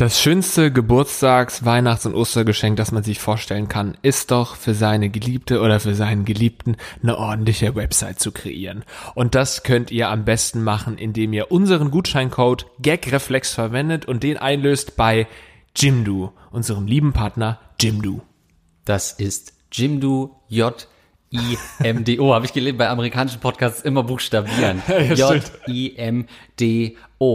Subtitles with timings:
[0.00, 5.10] Das schönste Geburtstags-, Weihnachts- und Ostergeschenk, das man sich vorstellen kann, ist doch für seine
[5.10, 8.82] Geliebte oder für seinen Geliebten eine ordentliche Website zu kreieren.
[9.14, 14.38] Und das könnt ihr am besten machen, indem ihr unseren Gutscheincode GagReflex verwendet und den
[14.38, 15.26] einlöst bei
[15.76, 18.22] Jimdo, unserem lieben Partner Jimdo.
[18.86, 20.88] Das ist Jimdo J
[21.32, 22.34] I-M-D-O.
[22.34, 24.82] Habe ich gelernt bei amerikanischen Podcasts immer buchstabieren.
[25.14, 26.32] J-I-M-D-O.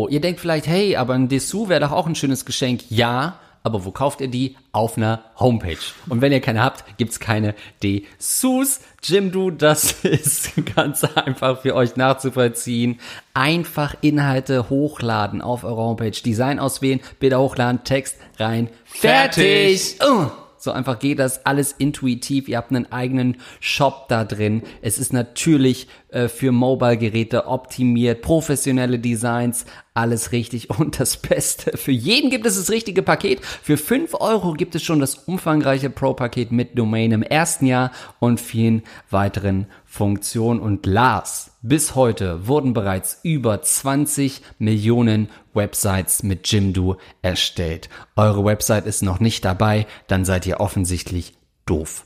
[0.10, 2.82] Ihr denkt vielleicht, hey, aber ein Dessous wäre doch auch ein schönes Geschenk.
[2.90, 4.58] Ja, aber wo kauft ihr die?
[4.74, 5.78] Auf einer Homepage.
[6.10, 8.82] Und wenn ihr keine habt, gibt's keine Dessous.
[9.02, 13.00] Jimdo, das ist ganz einfach für euch nachzuvollziehen.
[13.34, 16.12] Einfach Inhalte hochladen auf eurer Homepage.
[16.12, 18.70] Design auswählen, Bilder hochladen, Text rein.
[18.84, 19.96] Fertig!
[19.96, 20.06] Fertig.
[20.06, 20.45] Uh.
[20.66, 22.50] So einfach geht das alles intuitiv.
[22.50, 24.64] Ihr habt einen eigenen Shop da drin.
[24.82, 30.70] Es ist natürlich äh, für Mobile-Geräte optimiert, professionelle Designs, alles richtig.
[30.80, 33.44] Und das Beste, für jeden gibt es das richtige Paket.
[33.44, 38.40] Für 5 Euro gibt es schon das umfangreiche Pro-Paket mit Domain im ersten Jahr und
[38.40, 40.62] vielen weiteren Funktionen.
[40.62, 47.90] Und Lars, bis heute wurden bereits über 20 Millionen Websites mit Jimdo erstellt.
[48.16, 51.34] Eure Website ist noch nicht dabei, dann seid ihr offensichtlich
[51.66, 52.06] doof.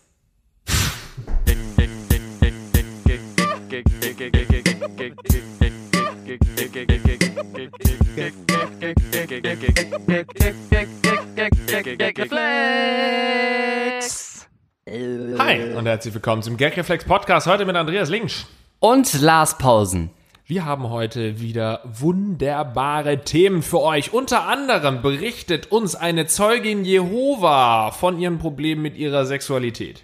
[15.37, 18.43] Hi und herzlich willkommen zum GagReflex Podcast, heute mit Andreas Linksch.
[18.79, 20.09] Und Lars Pausen.
[20.45, 24.11] Wir haben heute wieder wunderbare Themen für euch.
[24.11, 30.03] Unter anderem berichtet uns eine Zeugin Jehova von ihren Problemen mit ihrer Sexualität.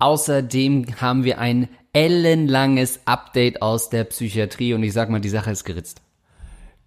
[0.00, 5.52] Außerdem haben wir ein ellenlanges Update aus der Psychiatrie und ich sag mal, die Sache
[5.52, 6.02] ist geritzt.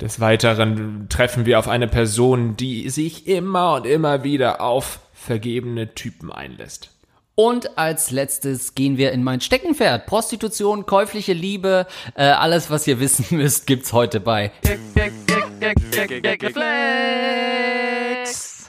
[0.01, 5.95] Des Weiteren treffen wir auf eine Person, die sich immer und immer wieder auf vergebene
[5.95, 6.91] Typen einlässt.
[7.35, 10.05] Und als letztes gehen wir in mein Steckenpferd.
[10.05, 14.51] Prostitution, käufliche Liebe, äh, alles, was ihr wissen müsst, gibt's heute bei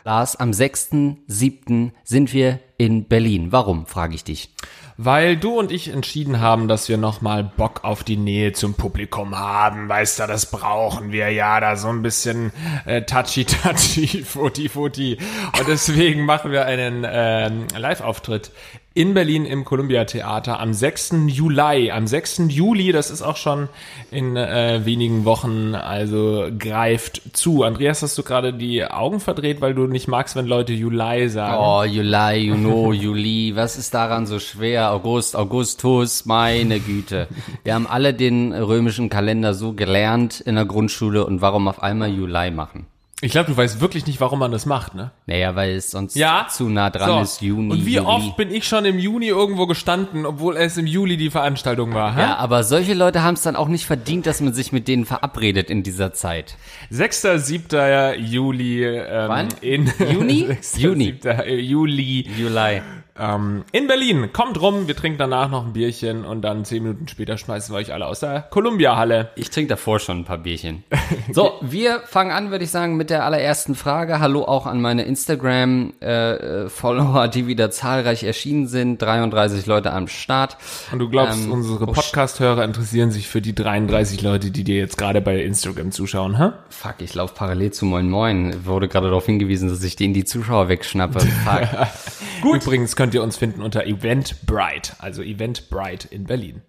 [0.05, 0.37] Lars.
[0.37, 1.91] Am 6.7.
[2.05, 3.51] sind wir in Berlin.
[3.51, 4.51] Warum, frage ich dich.
[4.99, 9.39] Weil du und ich entschieden haben, dass wir nochmal Bock auf die Nähe zum Publikum
[9.39, 9.89] haben.
[9.89, 12.51] Weißt du, das brauchen wir ja, da so ein bisschen
[12.87, 15.19] äh, touchy-touchy, futi-futi.
[15.59, 18.51] Und deswegen machen wir einen ähm, Live-Auftritt
[18.97, 21.17] in Berlin im Columbia Theater am 6.
[21.27, 21.91] Juli.
[21.91, 22.45] Am 6.
[22.49, 23.69] Juli, das ist auch schon
[24.11, 27.63] in äh, wenigen Wochen, also greift zu.
[27.63, 31.63] Andreas, hast du gerade die Augen verdreht, weil du nicht magst, wenn Leute Juli sagen?
[31.63, 34.93] Oh, Juli, Juno, Juli, was ist daran so schwer?
[34.93, 37.29] August, Augustus, meine Güte.
[37.65, 42.09] Wir haben alle den römischen Kalender so gelernt in der Grundschule und warum auf einmal
[42.09, 42.87] Juli machen?
[43.23, 45.11] Ich glaube, du weißt wirklich nicht, warum man das macht, ne?
[45.25, 46.49] Naja, weil es sonst Ja.
[46.51, 47.21] zu nah dran So.
[47.21, 48.07] ist, Juni, Und wie Juli.
[48.07, 52.15] oft bin ich schon im Juni irgendwo gestanden, obwohl es im Juli die Veranstaltung war?
[52.15, 52.21] Hä?
[52.21, 55.07] Ja, aber solche Leute haben es dann auch nicht verdient, dass man sich mit denen
[55.07, 56.57] verabredet in dieser Zeit.
[56.91, 57.23] 6.
[57.37, 58.19] 7.
[58.19, 59.49] Juli ähm, Wann?
[59.63, 60.47] in Juni?
[60.61, 60.77] 6.
[60.79, 61.15] Juni.
[61.23, 61.59] 7.
[61.59, 62.83] Juli Juli.
[63.19, 64.31] Ähm, in Berlin.
[64.33, 67.79] Kommt rum, wir trinken danach noch ein Bierchen und dann zehn Minuten später schmeißen wir
[67.79, 69.31] euch alle aus der Columbia-Halle.
[69.37, 70.85] Ich trinke davor schon ein paar Bierchen.
[71.33, 74.21] So, wir fangen an, würde ich sagen, mit der allerersten Frage.
[74.21, 79.03] Hallo auch an meine Instagram-Follower, die wieder zahlreich erschienen sind.
[79.03, 80.57] 33 Leute am Start.
[80.93, 84.77] Und du glaubst, Ähm, unsere oh, Podcast-Hörer interessieren sich für die 33 Leute, die dir
[84.77, 86.51] jetzt gerade bei Instagram zuschauen, hä?
[86.69, 88.65] Fuck, ich laufe parallel zu Moin Moin.
[88.65, 91.21] Wurde gerade darauf hingewiesen, dass ich denen die Zuschauer wegschnappe.
[91.21, 91.69] Fuck.
[92.41, 92.63] Gut.
[92.63, 96.63] Übrigens könnt ihr uns finden unter Eventbrite, also Eventbrite in Berlin.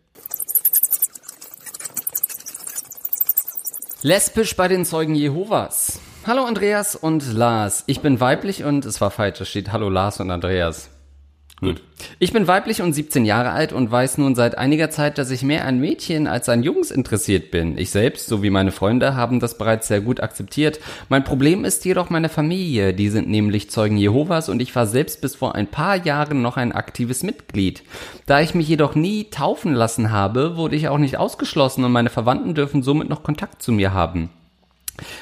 [4.04, 6.00] Lesbisch bei den Zeugen Jehovas.
[6.28, 7.86] Hallo Andreas und Lars.
[7.88, 10.92] Ich bin weiblich und es war falsch, es steht Hallo Lars und Andreas.
[11.60, 11.82] Gut.
[12.20, 15.42] Ich bin weiblich und 17 Jahre alt und weiß nun seit einiger Zeit, dass ich
[15.42, 17.80] mehr an Mädchen als an Jungs interessiert bin.
[17.80, 20.80] Ich selbst sowie meine Freunde haben das bereits sehr gut akzeptiert.
[21.10, 22.94] Mein Problem ist jedoch meine Familie.
[22.94, 26.58] Die sind nämlich Zeugen Jehovas und ich war selbst bis vor ein paar Jahren noch
[26.58, 27.82] ein aktives Mitglied.
[28.28, 32.12] Da ich mich jedoch nie taufen lassen habe, wurde ich auch nicht ausgeschlossen und meine
[32.12, 34.30] Verwandten dürfen somit noch Kontakt zu mir haben.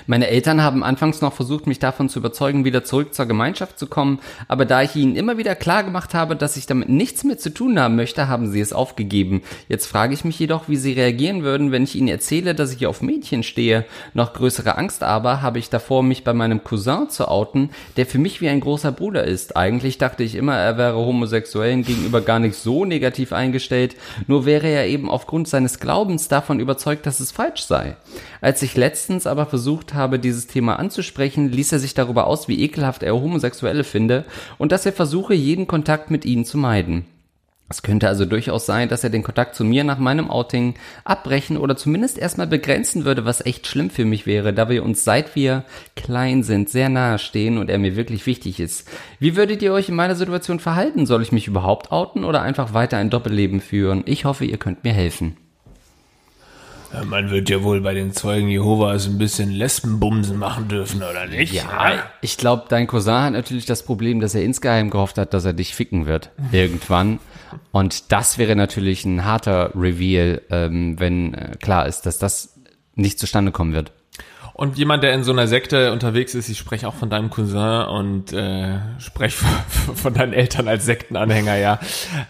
[0.08, 3.88] Meine Eltern haben anfangs noch versucht, mich davon zu überzeugen, wieder zurück zur Gemeinschaft zu
[3.88, 7.38] kommen, aber da ich ihnen immer wieder klar gemacht habe, dass ich damit nichts mehr
[7.38, 9.42] zu tun haben möchte, haben sie es aufgegeben.
[9.68, 12.88] Jetzt frage ich mich jedoch, wie sie reagieren würden, wenn ich ihnen erzähle, dass ich
[12.88, 13.86] auf Mädchen stehe.
[14.14, 18.20] Noch größere Angst aber habe ich davor, mich bei meinem Cousin zu outen, der für
[18.20, 19.58] mich wie ein großer Bruder ist.
[19.58, 23.96] Eigentlich dachte ich immer, er wäre Homosexuellen gegenüber gar nicht so negativ eingestellt,
[24.28, 27.98] nur wäre er eben aufgrund seines Glaubens davon überzeugt, dass es falsch sei.
[28.42, 32.48] Als ich letztens aber versuchte, versucht habe, dieses Thema anzusprechen, ließ er sich darüber aus,
[32.48, 34.24] wie ekelhaft er Homosexuelle finde
[34.60, 37.06] und dass er versuche, jeden Kontakt mit ihnen zu meiden.
[37.68, 41.58] Es könnte also durchaus sein, dass er den Kontakt zu mir nach meinem Outing abbrechen
[41.58, 45.36] oder zumindest erstmal begrenzen würde, was echt schlimm für mich wäre, da wir uns seit
[45.36, 45.64] wir
[45.96, 48.88] klein sind sehr nahe stehen und er mir wirklich wichtig ist.
[49.18, 51.08] Wie würdet ihr euch in meiner Situation verhalten?
[51.08, 54.04] Soll ich mich überhaupt outen oder einfach weiter ein Doppelleben führen?
[54.06, 55.36] Ich hoffe, ihr könnt mir helfen.
[56.94, 61.28] Ja, man wird ja wohl bei den Zeugen Jehovas ein bisschen Lesbenbumsen machen dürfen, oder
[61.28, 61.54] nicht?
[61.54, 65.46] Ja, ich glaube, dein Cousin hat natürlich das Problem, dass er insgeheim gehofft hat, dass
[65.46, 66.32] er dich ficken wird.
[66.52, 67.20] Irgendwann.
[67.72, 72.60] Und das wäre natürlich ein harter Reveal, ähm, wenn äh, klar ist, dass das
[72.96, 73.92] nicht zustande kommen wird.
[74.58, 77.88] Und jemand, der in so einer Sekte unterwegs ist, ich spreche auch von deinem Cousin
[77.88, 79.44] und äh, spreche
[79.96, 81.78] von deinen Eltern als Sektenanhänger, ja.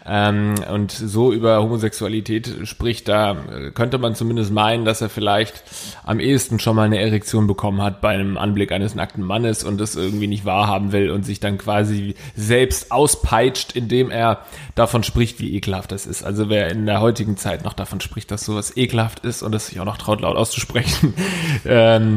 [0.07, 3.37] Ähm, und so über Homosexualität spricht, da
[3.75, 5.61] könnte man zumindest meinen, dass er vielleicht
[6.03, 9.77] am ehesten schon mal eine Erektion bekommen hat bei einem Anblick eines nackten Mannes und
[9.77, 14.39] das irgendwie nicht wahrhaben will und sich dann quasi selbst auspeitscht, indem er
[14.73, 16.23] davon spricht, wie ekelhaft das ist.
[16.23, 19.67] Also wer in der heutigen Zeit noch davon spricht, dass sowas ekelhaft ist und das
[19.67, 21.13] sich auch noch traut, laut auszusprechen,
[21.65, 22.14] ähm,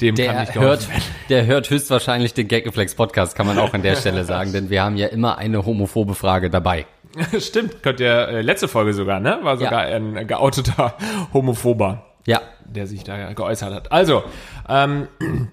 [0.00, 0.88] dem der kann ich hört,
[1.28, 4.82] der hört höchstwahrscheinlich den Gaggeflex Podcast, kann man auch an der Stelle sagen, denn wir
[4.82, 6.86] haben ja immer eine homophobe Frage dabei.
[7.38, 9.38] Stimmt, könnt ihr, äh, letzte Folge sogar, ne?
[9.42, 9.96] War sogar ja.
[9.96, 10.94] ein geouteter
[11.32, 12.04] Homophober.
[12.26, 12.42] Ja.
[12.66, 13.92] Der sich da geäußert hat.
[13.92, 14.22] Also,
[14.68, 15.08] ähm,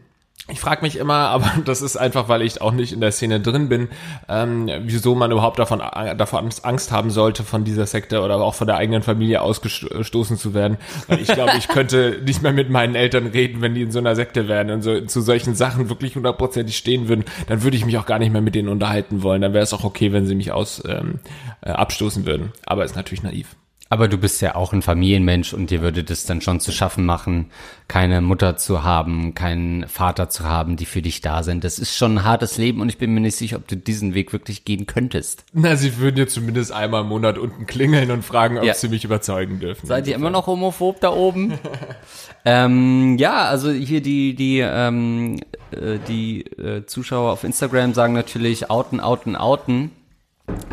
[0.48, 3.40] ich frage mich immer, aber das ist einfach, weil ich auch nicht in der Szene
[3.40, 3.90] drin bin,
[4.30, 8.68] ähm, wieso man überhaupt davon, davon Angst haben sollte, von dieser Sekte oder auch von
[8.68, 10.78] der eigenen Familie ausgestoßen zu werden.
[11.08, 14.00] Weil ich glaube, ich könnte nicht mehr mit meinen Eltern reden, wenn die in so
[14.00, 17.26] einer Sekte wären und so zu solchen Sachen wirklich hundertprozentig stehen würden.
[17.48, 19.42] Dann würde ich mich auch gar nicht mehr mit denen unterhalten wollen.
[19.42, 21.20] Dann wäre es auch okay, wenn sie mich aus ähm,
[21.62, 22.52] äh, abstoßen würden.
[22.66, 23.56] Aber ist natürlich naiv.
[23.88, 27.06] Aber du bist ja auch ein Familienmensch und dir würde das dann schon zu schaffen
[27.06, 27.52] machen,
[27.88, 31.64] keine Mutter zu haben, keinen Vater zu haben, die für dich da sind.
[31.64, 34.16] Das ist schon ein hartes Leben und ich bin mir nicht sicher, ob du diesen
[34.16, 35.46] Weg wirklich gehen könntest.
[35.54, 38.74] Na, sie würden dir zumindest einmal im Monat unten klingeln und fragen, ob ja.
[38.74, 39.86] sie mich überzeugen dürfen.
[39.86, 41.54] Seid ihr immer noch homophob da oben?
[42.46, 45.40] ähm, ja, also hier die, die, ähm,
[45.70, 49.92] äh, die äh, Zuschauer auf Instagram sagen natürlich outen, outen, outen.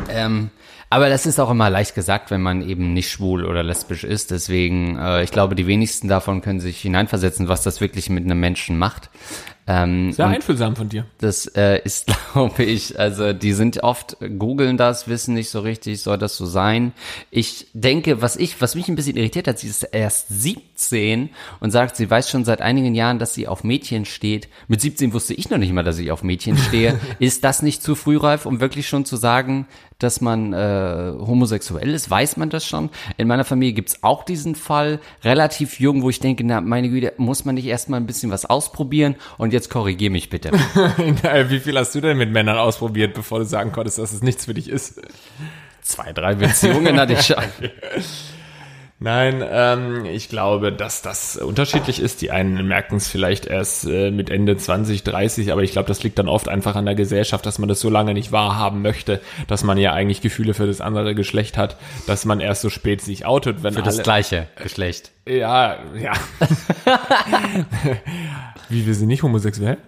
[0.08, 0.50] Ähm,
[0.92, 4.30] aber das ist auch immer leicht gesagt, wenn man eben nicht schwul oder lesbisch ist.
[4.30, 8.38] Deswegen, äh, ich glaube, die wenigsten davon können sich hineinversetzen, was das wirklich mit einem
[8.38, 9.08] Menschen macht.
[9.66, 11.06] Ähm, Sehr einfühlsam von dir.
[11.18, 16.02] Das äh, ist, glaube ich, also die sind oft, googeln das, wissen nicht so richtig,
[16.02, 16.92] soll das so sein.
[17.30, 21.30] Ich denke, was ich, was mich ein bisschen irritiert hat, sie ist erst 17
[21.60, 24.48] und sagt, sie weiß schon seit einigen Jahren, dass sie auf Mädchen steht.
[24.66, 26.98] Mit 17 wusste ich noch nicht mal, dass ich auf Mädchen stehe.
[27.20, 29.68] ist das nicht zu frühreif, um wirklich schon zu sagen,
[30.02, 32.10] dass man äh, homosexuell ist?
[32.10, 32.90] Weiß man das schon?
[33.16, 37.12] In meiner Familie gibt's auch diesen Fall, relativ jung, wo ich denke, na, meine Güte,
[37.16, 40.52] muss man nicht erstmal ein bisschen was ausprobieren und jetzt korrigier mich bitte.
[41.48, 44.46] Wie viel hast du denn mit Männern ausprobiert, bevor du sagen konntest, dass es nichts
[44.46, 45.00] für dich ist?
[45.82, 47.42] Zwei, drei Beziehungen hatte ich schon.
[49.02, 52.22] Nein, ähm, ich glaube, dass das unterschiedlich ist.
[52.22, 56.04] Die einen merken es vielleicht erst äh, mit Ende 20, 30, aber ich glaube, das
[56.04, 59.20] liegt dann oft einfach an der Gesellschaft, dass man das so lange nicht wahrhaben möchte,
[59.48, 63.00] dass man ja eigentlich Gefühle für das andere Geschlecht hat, dass man erst so spät
[63.00, 65.10] sich outet, wenn Für alle, das gleiche Geschlecht.
[65.26, 66.12] Ja, ja.
[68.68, 69.78] Wie, wir sind nicht homosexuell?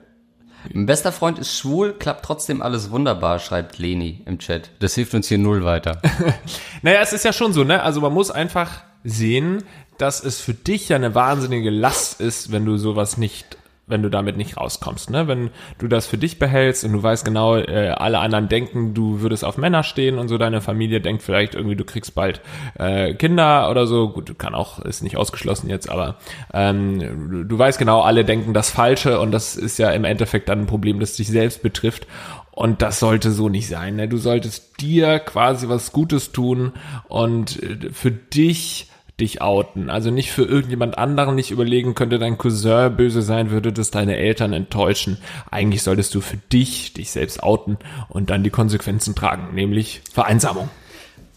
[0.73, 4.71] Mein bester Freund ist schwul, klappt trotzdem alles wunderbar, schreibt Leni im Chat.
[4.81, 6.03] Das hilft uns hier null weiter.
[6.83, 7.81] naja, es ist ja schon so, ne?
[7.83, 9.63] Also man muss einfach sehen,
[9.99, 14.09] dass es für dich ja eine wahnsinnige Last ist, wenn du sowas nicht wenn du
[14.09, 15.11] damit nicht rauskommst.
[15.11, 15.29] Ne?
[15.29, 19.21] Wenn du das für dich behältst und du weißt genau, äh, alle anderen denken, du
[19.21, 22.41] würdest auf Männer stehen und so deine Familie denkt vielleicht irgendwie, du kriegst bald
[22.79, 24.09] äh, Kinder oder so.
[24.09, 26.17] Gut, kann auch, ist nicht ausgeschlossen jetzt, aber
[26.53, 30.49] ähm, du, du weißt genau, alle denken das Falsche und das ist ja im Endeffekt
[30.49, 32.07] dann ein Problem, das dich selbst betrifft.
[32.53, 33.97] Und das sollte so nicht sein.
[33.97, 34.07] Ne?
[34.09, 36.73] Du solltest dir quasi was Gutes tun
[37.09, 38.89] und äh, für dich
[39.21, 39.91] dich outen.
[39.91, 44.17] Also nicht für irgendjemand anderen nicht überlegen, könnte dein Cousin böse sein, würde das deine
[44.17, 45.19] Eltern enttäuschen.
[45.51, 47.79] Eigentlich solltest du für dich dich selbst outen
[48.09, 50.69] und dann die Konsequenzen tragen, nämlich Vereinsamung.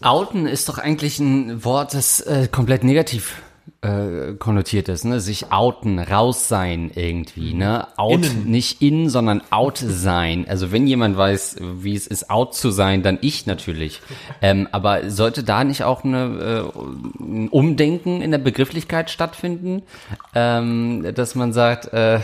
[0.00, 3.42] Outen ist doch eigentlich ein Wort, das äh, komplett negativ
[3.80, 5.20] äh, konnotiert ist, ne?
[5.20, 7.86] Sich outen, raus sein irgendwie, ne?
[7.96, 8.50] Out, Innen.
[8.50, 10.46] nicht in, sondern out sein.
[10.48, 14.00] Also wenn jemand weiß, wie es ist, out zu sein, dann ich natürlich.
[14.40, 16.78] Ähm, aber sollte da nicht auch eine, äh,
[17.20, 19.82] ein Umdenken in der Begrifflichkeit stattfinden,
[20.34, 22.20] ähm, dass man sagt, äh,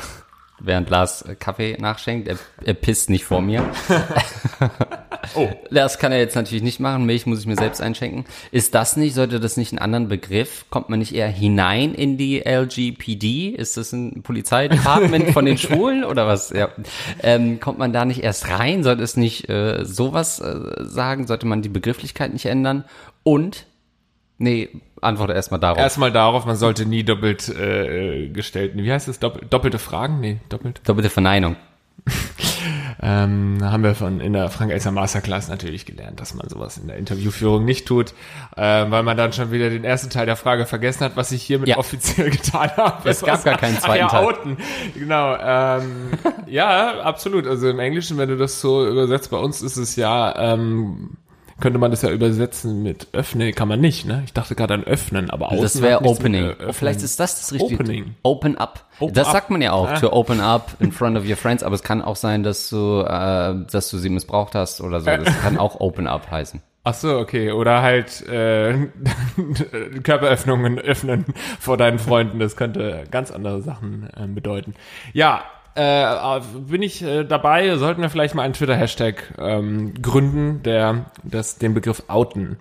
[0.60, 3.70] während Lars Kaffee nachschenkt, er, er pisst nicht vor mir.
[5.34, 5.50] Oh.
[5.70, 7.06] Das kann er jetzt natürlich nicht machen.
[7.06, 8.24] Milch muss ich mir selbst einschenken.
[8.50, 10.66] Ist das nicht, sollte das nicht einen anderen Begriff?
[10.70, 13.48] Kommt man nicht eher hinein in die LGPD?
[13.48, 16.50] Ist das ein Polizeidepartement von den Schwulen oder was?
[16.50, 16.68] Ja.
[17.22, 18.82] Ähm, kommt man da nicht erst rein?
[18.82, 21.26] Sollte es nicht äh, sowas äh, sagen?
[21.26, 22.84] Sollte man die Begrifflichkeit nicht ändern?
[23.22, 23.66] Und,
[24.38, 24.68] nee,
[25.04, 25.78] antworte erstmal darauf.
[25.78, 30.20] Erstmal darauf, man sollte nie doppelt äh, gestellt, wie heißt es, Doppel, doppelte Fragen?
[30.20, 30.80] Nee, doppelt.
[30.84, 31.56] Doppelte Verneinung.
[33.02, 36.86] ähm, haben wir von in der Frank Elser Masterclass natürlich gelernt, dass man sowas in
[36.88, 38.12] der Interviewführung nicht tut,
[38.56, 41.42] äh, weil man dann schon wieder den ersten Teil der Frage vergessen hat, was ich
[41.42, 41.78] hiermit ja.
[41.78, 43.08] offiziell getan habe.
[43.08, 44.24] Es gab gar keinen zweiten Teil.
[44.24, 44.56] Outen.
[44.94, 45.36] Genau.
[45.40, 46.10] Ähm,
[46.46, 47.46] ja, absolut.
[47.46, 51.16] Also im Englischen, wenn du das so übersetzt, bei uns ist es ja ähm,
[51.60, 54.22] könnte man das ja übersetzen mit öffnen, kann man nicht, ne?
[54.24, 56.48] Ich dachte gerade an öffnen, aber außen Das wäre Opening.
[56.48, 57.82] Mit, äh, Vielleicht ist das das richtige.
[57.82, 58.14] Opening.
[58.22, 58.84] Open up.
[58.98, 59.32] Open das up.
[59.32, 59.98] sagt man ja auch, ah.
[59.98, 63.00] to open up in front of your friends, aber es kann auch sein, dass du,
[63.00, 65.06] äh, dass du sie missbraucht hast oder so.
[65.06, 66.60] Das kann auch open up heißen.
[66.86, 67.50] Ach so, okay.
[67.50, 68.88] Oder halt äh,
[70.02, 71.24] Körperöffnungen öffnen
[71.58, 72.38] vor deinen Freunden.
[72.38, 74.74] Das könnte ganz andere Sachen äh, bedeuten.
[75.14, 75.44] Ja,
[75.74, 81.58] äh, bin ich äh, dabei, sollten wir vielleicht mal einen Twitter-Hashtag ähm, gründen, der das,
[81.58, 82.58] den Begriff Outen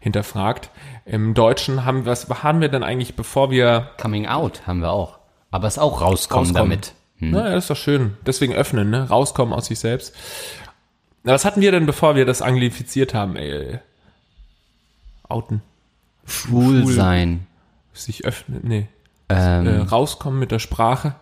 [0.00, 0.70] hinterfragt.
[1.04, 3.90] Im Deutschen haben wir, was haben wir denn eigentlich, bevor wir...
[4.00, 5.18] Coming Out haben wir auch.
[5.50, 6.70] Aber es auch rauskommen, rauskommen.
[6.70, 6.94] damit.
[7.18, 7.30] Hm.
[7.30, 8.16] Na, ist doch schön.
[8.24, 9.08] Deswegen öffnen, ne?
[9.08, 10.14] Rauskommen aus sich selbst.
[11.24, 13.80] Na, was hatten wir denn, bevor wir das anglifiziert haben, ey?
[15.28, 15.62] Outen.
[16.24, 17.46] Schwul, Schwul sein.
[17.92, 18.88] Sich öffnen, nee.
[19.28, 21.16] Ähm, äh, rauskommen mit der Sprache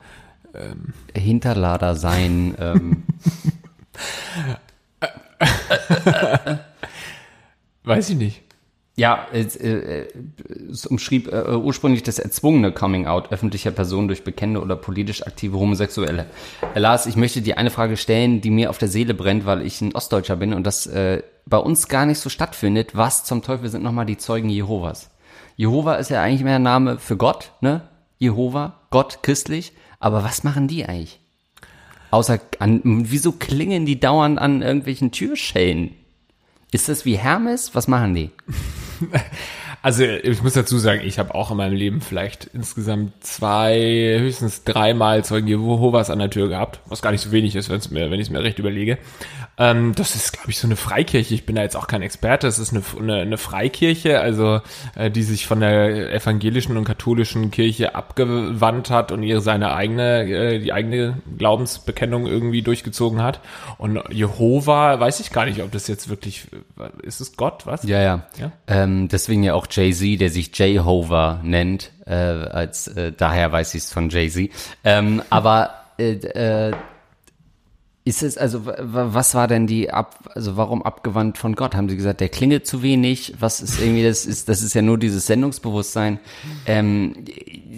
[0.55, 2.55] ähm, Hinterlader sein.
[2.59, 3.03] Ähm.
[7.85, 8.45] Weiß ich nicht.
[8.97, 10.07] Ja, es, äh,
[10.71, 16.27] es umschrieb äh, ursprünglich das erzwungene Coming-out öffentlicher Personen durch bekennende oder politisch aktive Homosexuelle.
[16.75, 19.63] Äh, Lars, ich möchte dir eine Frage stellen, die mir auf der Seele brennt, weil
[19.63, 22.95] ich ein Ostdeutscher bin und das äh, bei uns gar nicht so stattfindet.
[22.95, 25.11] Was zum Teufel sind nochmal die Zeugen Jehovas?
[25.57, 27.89] Jehova ist ja eigentlich mehr ein Name für Gott, ne?
[28.19, 29.73] Jehova, Gott, christlich.
[30.05, 31.19] Aber was machen die eigentlich?
[32.11, 35.95] Außer an, wieso klingen die dauernd an irgendwelchen Türschellen?
[36.71, 37.75] Ist das wie Hermes?
[37.75, 38.31] Was machen die?
[39.83, 44.65] Also ich muss dazu sagen, ich habe auch in meinem Leben vielleicht insgesamt zwei, höchstens
[44.65, 48.11] dreimal Zeugen Jehovas an der Tür gehabt, was gar nicht so wenig ist, wenn's mir,
[48.11, 48.97] wenn ich es mir recht überlege.
[49.57, 51.35] Ähm, das ist, glaube ich, so eine Freikirche.
[51.35, 52.47] Ich bin da jetzt auch kein Experte.
[52.47, 54.61] Es ist eine, eine, eine Freikirche, also
[54.97, 60.23] äh, die sich von der evangelischen und katholischen Kirche abgewandt hat und ihre seine eigene,
[60.25, 63.41] äh, die eigene Glaubensbekennung irgendwie durchgezogen hat.
[63.79, 66.49] Und Jehova, weiß ich gar nicht, ob das jetzt wirklich,
[67.03, 67.85] ist es Gott, was?
[67.85, 68.27] Ja, ja.
[68.39, 68.53] ja?
[68.67, 73.85] Ähm, deswegen ja auch Jay-Z, der sich Jehovah nennt, äh, als äh, daher weiß ich
[73.85, 74.51] es von Jay-Z.
[74.83, 76.73] Ähm, aber äh, äh,
[78.07, 81.75] ist es, also was war denn die ab, also warum abgewandt von Gott?
[81.75, 83.35] Haben sie gesagt, der klingelt zu wenig?
[83.41, 86.21] Was ist irgendwie, das ist, das ist ja nur dieses Sendungsbewusstsein.
[86.67, 87.25] Ähm,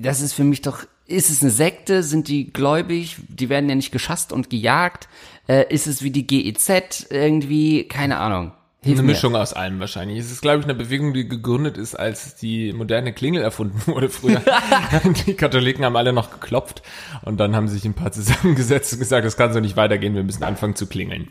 [0.03, 2.03] das ist für mich doch, ist es eine Sekte?
[2.03, 3.19] Sind die gläubig?
[3.29, 5.09] Die werden ja nicht geschasst und gejagt.
[5.47, 7.85] Äh, ist es wie die GEZ irgendwie?
[7.85, 8.51] Keine Ahnung.
[8.87, 9.13] Hilf eine mir.
[9.13, 10.19] Mischung aus allem wahrscheinlich.
[10.19, 14.09] Es ist, glaube ich, eine Bewegung, die gegründet ist, als die moderne Klingel erfunden wurde
[14.09, 14.43] früher.
[15.27, 16.83] die Katholiken haben alle noch geklopft
[17.23, 20.25] und dann haben sich ein paar zusammengesetzt und gesagt, das kann so nicht weitergehen, wir
[20.25, 21.29] müssen anfangen zu klingeln.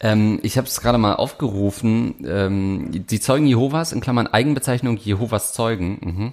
[0.00, 2.14] Ähm, ich habe es gerade mal aufgerufen.
[2.26, 6.32] Ähm, die Zeugen Jehovas, in Klammern Eigenbezeichnung Jehovas Zeugen, mhm.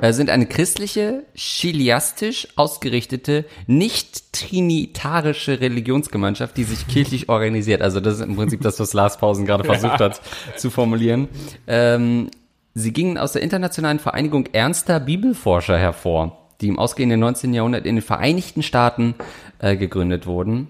[0.00, 7.80] Äh, sind eine christliche, chiliastisch ausgerichtete, nicht trinitarische Religionsgemeinschaft, die sich kirchlich organisiert.
[7.80, 10.20] Also das ist im Prinzip das, was Lars Pausen gerade versucht hat
[10.56, 11.28] zu formulieren.
[11.66, 12.30] Ähm,
[12.74, 17.54] sie gingen aus der internationalen Vereinigung ernster Bibelforscher hervor, die im ausgehenden 19.
[17.54, 19.14] Jahrhundert in den Vereinigten Staaten
[19.60, 20.68] äh, gegründet wurden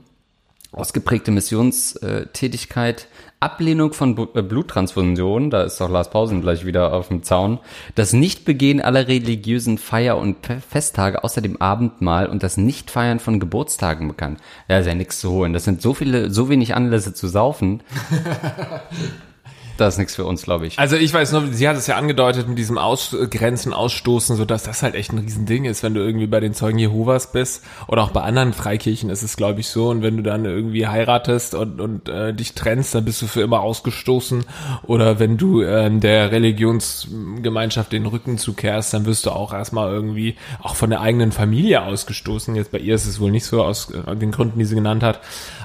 [0.74, 3.08] ausgeprägte Missionstätigkeit,
[3.40, 7.58] Ablehnung von äh, Bluttransfusionen, da ist doch Lars Pausen gleich wieder auf dem Zaun,
[7.94, 10.36] das Nichtbegehen aller religiösen Feier- und
[10.68, 14.40] Festtage außer dem Abendmahl und das Nichtfeiern von Geburtstagen bekannt.
[14.68, 15.52] Ja, ist ja nichts zu holen.
[15.52, 17.82] Das sind so viele, so wenig Anlässe zu saufen.
[19.76, 20.78] Das ist nichts für uns, glaube ich.
[20.78, 24.62] Also ich weiß nur, sie hat es ja angedeutet mit diesem Ausgrenzen, Ausstoßen, so dass
[24.62, 28.04] das halt echt ein Riesending ist, wenn du irgendwie bei den Zeugen Jehovas bist oder
[28.04, 29.88] auch bei anderen Freikirchen ist es, glaube ich, so.
[29.88, 33.42] Und wenn du dann irgendwie heiratest und, und äh, dich trennst, dann bist du für
[33.42, 34.44] immer ausgestoßen.
[34.84, 40.36] Oder wenn du äh, der Religionsgemeinschaft den Rücken zukehrst, dann wirst du auch erstmal irgendwie
[40.62, 42.54] auch von der eigenen Familie ausgestoßen.
[42.54, 45.02] Jetzt bei ihr ist es wohl nicht so aus äh, den Gründen, die sie genannt
[45.02, 45.20] hat.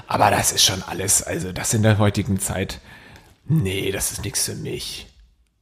[0.08, 2.80] Aber das ist schon alles, also das in der heutigen Zeit
[3.50, 5.06] Nee, das ist nichts für mich.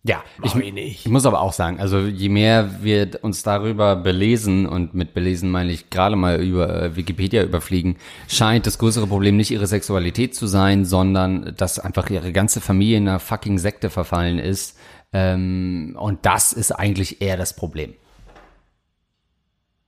[0.05, 4.67] Ja, ich, ich ich muss aber auch sagen, also je mehr wir uns darüber belesen,
[4.67, 7.97] und mit belesen meine ich gerade mal über äh, Wikipedia überfliegen,
[8.29, 12.99] scheint das größere Problem nicht ihre Sexualität zu sein, sondern dass einfach ihre ganze Familie
[12.99, 14.79] in einer fucking Sekte verfallen ist.
[15.13, 17.95] Ähm, und das ist eigentlich eher das Problem.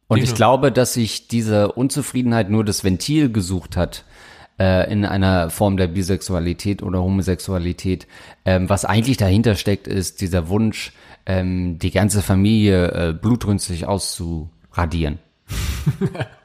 [0.09, 4.04] Und ich glaube, dass sich diese Unzufriedenheit nur das Ventil gesucht hat
[4.61, 8.07] äh, in einer Form der Bisexualität oder Homosexualität.
[8.45, 10.93] Ähm, was eigentlich dahinter steckt, ist dieser Wunsch,
[11.26, 15.19] ähm, die ganze Familie äh, blutrünstig auszuradieren.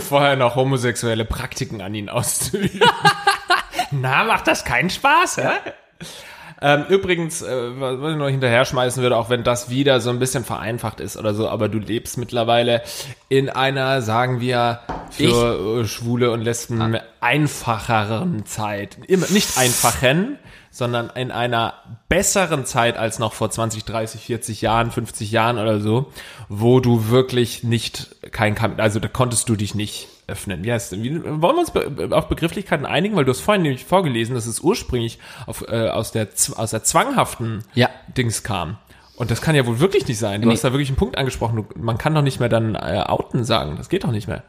[0.00, 2.80] Vorher noch homosexuelle Praktiken an ihn auszuüben.
[3.90, 5.50] Na, macht das keinen Spaß, hä?
[6.62, 10.18] Ähm, übrigens, äh, was ich noch hinterher schmeißen würde, auch wenn das wieder so ein
[10.18, 12.82] bisschen vereinfacht ist oder so, aber du lebst mittlerweile
[13.28, 14.80] in einer, sagen wir,
[15.10, 18.98] für äh, Schwule und Lesben einfacheren Zeit.
[19.06, 20.38] Immer, nicht einfachen,
[20.70, 21.74] sondern in einer
[22.08, 26.12] besseren Zeit als noch vor 20, 30, 40 Jahren, 50 Jahren oder so,
[26.48, 30.64] wo du wirklich nicht kein Kam also da konntest du dich nicht öffnen.
[30.64, 31.02] Wie heißt denn?
[31.02, 34.46] Wie, wollen wir uns be auf Begrifflichkeiten einigen, weil du hast vorhin nämlich vorgelesen, dass
[34.46, 37.90] es ursprünglich auf, äh, aus der aus der zwanghaften Ja.
[38.16, 38.78] Dings kam.
[39.16, 40.40] Und das kann ja wohl wirklich nicht sein.
[40.42, 40.54] Du Nee.
[40.54, 41.64] hast da wirklich einen Punkt angesprochen.
[41.76, 43.74] Man kann doch nicht mehr dann äh, outen sagen.
[43.76, 44.42] Das geht doch nicht mehr.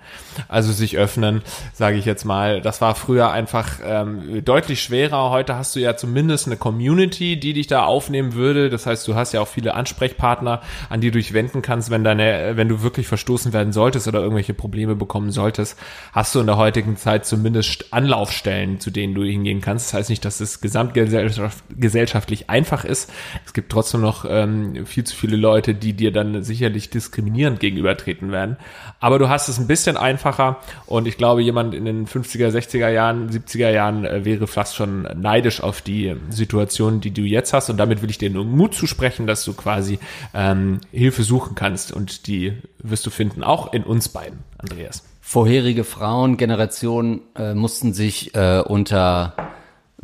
[0.47, 1.43] Also sich öffnen,
[1.73, 2.61] sage ich jetzt mal.
[2.61, 5.29] Das war früher einfach ähm, deutlich schwerer.
[5.29, 8.71] Heute hast du ja zumindest eine Community, die dich da aufnehmen würde.
[8.71, 12.03] Das heißt, du hast ja auch viele Ansprechpartner, an die du dich wenden kannst, wenn
[12.03, 15.77] deine, wenn du wirklich verstoßen werden solltest oder irgendwelche Probleme bekommen solltest,
[16.11, 19.89] hast du in der heutigen Zeit zumindest Anlaufstellen, zu denen du hingehen kannst.
[19.89, 23.11] Das heißt nicht, dass es gesamtgesellschaftlich einfach ist.
[23.45, 24.54] Es gibt trotzdem noch ähm,
[24.85, 28.57] viel zu viele Leute, die dir dann sicherlich diskriminierend gegenübertreten werden.
[28.99, 32.89] Aber du hast es ein bisschen einfacher und ich glaube, jemand in den 50er, 60er
[32.89, 37.69] Jahren, 70er Jahren äh, wäre fast schon neidisch auf die Situation, die du jetzt hast.
[37.69, 39.99] Und damit will ich dir nur Mut zusprechen, dass du quasi
[40.33, 45.03] ähm, Hilfe suchen kannst und die wirst du finden, auch in uns beiden, Andreas.
[45.21, 49.33] Vorherige Frauengenerationen äh, mussten sich äh, unter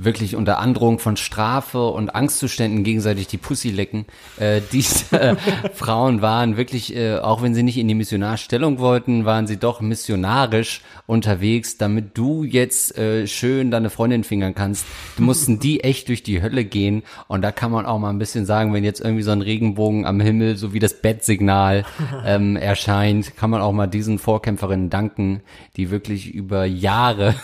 [0.03, 4.05] wirklich unter Androhung von Strafe und Angstzuständen gegenseitig die Pussy lecken.
[4.39, 5.35] Äh, diese äh,
[5.73, 9.81] Frauen waren wirklich, äh, auch wenn sie nicht in die Missionarstellung wollten, waren sie doch
[9.81, 14.85] missionarisch unterwegs, damit du jetzt äh, schön deine Freundin fingern kannst.
[15.17, 18.19] Du mussten die echt durch die Hölle gehen und da kann man auch mal ein
[18.19, 21.85] bisschen sagen, wenn jetzt irgendwie so ein Regenbogen am Himmel, so wie das Bettsignal
[22.25, 25.41] ähm, erscheint, kann man auch mal diesen Vorkämpferinnen danken,
[25.75, 27.35] die wirklich über Jahre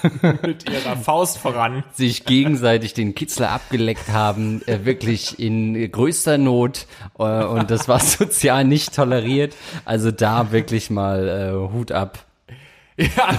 [0.41, 1.84] Mit ihrer Faust voran.
[1.93, 6.88] sich gegenseitig den Kitzler abgeleckt haben, äh, wirklich in größter Not
[7.20, 9.54] äh, und das war sozial nicht toleriert.
[9.84, 12.20] Also da wirklich mal äh, Hut ab.
[13.00, 13.30] Ja,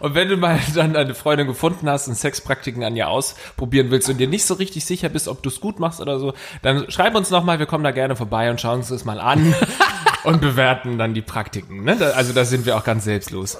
[0.00, 4.08] und wenn du mal dann eine Freundin gefunden hast und Sexpraktiken an ihr ausprobieren willst
[4.08, 6.32] und dir nicht so richtig sicher bist, ob du es gut machst oder so,
[6.62, 9.54] dann schreib uns nochmal, wir kommen da gerne vorbei und schauen uns das mal an
[10.24, 11.84] und bewerten dann die Praktiken.
[11.84, 11.98] Ne?
[12.14, 13.58] Also da sind wir auch ganz selbstlos.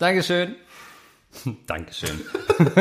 [0.00, 0.56] Dankeschön.
[1.66, 2.20] Dankeschön.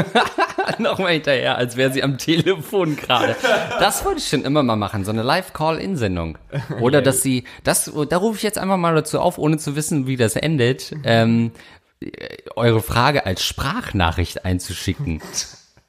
[0.80, 3.36] Nochmal hinterher, als wäre sie am Telefon gerade.
[3.80, 6.38] Das wollte ich schon immer mal machen, so eine Live-Call-In-Sendung.
[6.80, 10.08] Oder dass sie, das, da rufe ich jetzt einfach mal dazu auf, ohne zu wissen,
[10.08, 11.52] wie das endet, ähm,
[12.56, 15.22] eure Frage als Sprachnachricht einzuschicken.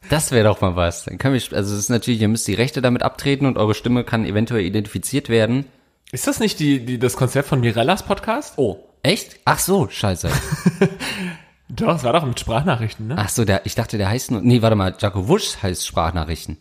[0.09, 1.05] Das wäre doch mal was.
[1.05, 3.75] Dann können wir, also es ist natürlich, ihr müsst die Rechte damit abtreten und eure
[3.75, 5.67] Stimme kann eventuell identifiziert werden.
[6.11, 8.55] Ist das nicht die, die, das Konzept von Mirellas Podcast?
[8.59, 8.79] Oh.
[9.03, 9.41] Echt?
[9.45, 10.29] Ach so, scheiße.
[11.75, 13.15] Doch, das war doch mit Sprachnachrichten, ne?
[13.19, 16.59] Ach so, der, ich dachte, der heißt nur, nee, warte mal, Jaco Wusch heißt Sprachnachrichten.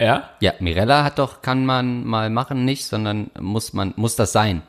[0.00, 0.30] Ja?
[0.40, 4.62] Ja, Mirella hat doch, kann man mal machen, nicht, sondern muss man, muss das sein.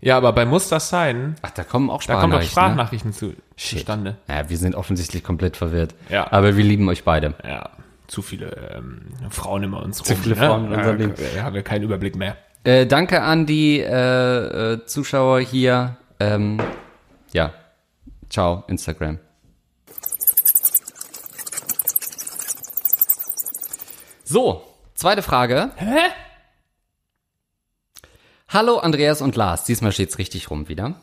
[0.00, 3.12] Ja, aber bei Muss das sein, Ach, da kommen auch da kommen doch Sprachnachrichten.
[3.12, 3.78] Sprachnachrichten zu, Shit.
[3.78, 4.16] zustande.
[4.28, 4.34] ne?
[4.36, 5.94] Ja, wir sind offensichtlich komplett verwirrt.
[6.10, 6.30] Ja.
[6.30, 7.32] Aber wir lieben euch beide.
[7.42, 7.70] Ja,
[8.06, 10.22] zu viele ähm, Frauen immer uns Zu rum.
[10.22, 10.46] viele ne?
[10.46, 11.14] Frauen in unserem Leben.
[11.34, 12.36] ja, haben wir keinen Überblick mehr.
[12.64, 15.96] Äh, danke an die äh, äh, Zuschauer hier.
[16.20, 16.60] Ähm,
[17.32, 17.52] ja,
[18.34, 19.20] ciao, Instagram.
[24.24, 24.62] So,
[24.94, 25.70] zweite Frage.
[25.76, 26.10] Hä?
[28.48, 30.96] Hallo Andreas und Lars, diesmal steht's richtig rum wieder.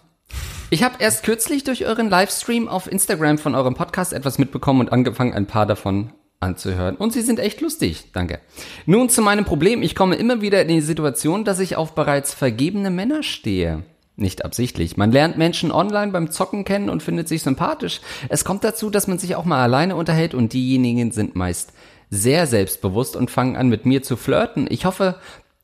[0.69, 4.91] Ich habe erst kürzlich durch euren Livestream auf Instagram von eurem Podcast etwas mitbekommen und
[4.91, 6.95] angefangen, ein paar davon anzuhören.
[6.95, 8.11] Und sie sind echt lustig.
[8.13, 8.39] Danke.
[8.85, 9.83] Nun zu meinem Problem.
[9.83, 13.83] Ich komme immer wieder in die Situation, dass ich auf bereits vergebene Männer stehe.
[14.15, 14.97] Nicht absichtlich.
[14.97, 18.01] Man lernt Menschen online beim Zocken kennen und findet sich sympathisch.
[18.29, 21.73] Es kommt dazu, dass man sich auch mal alleine unterhält und diejenigen sind meist
[22.13, 24.67] sehr selbstbewusst und fangen an mit mir zu flirten.
[24.69, 25.15] Ich hoffe,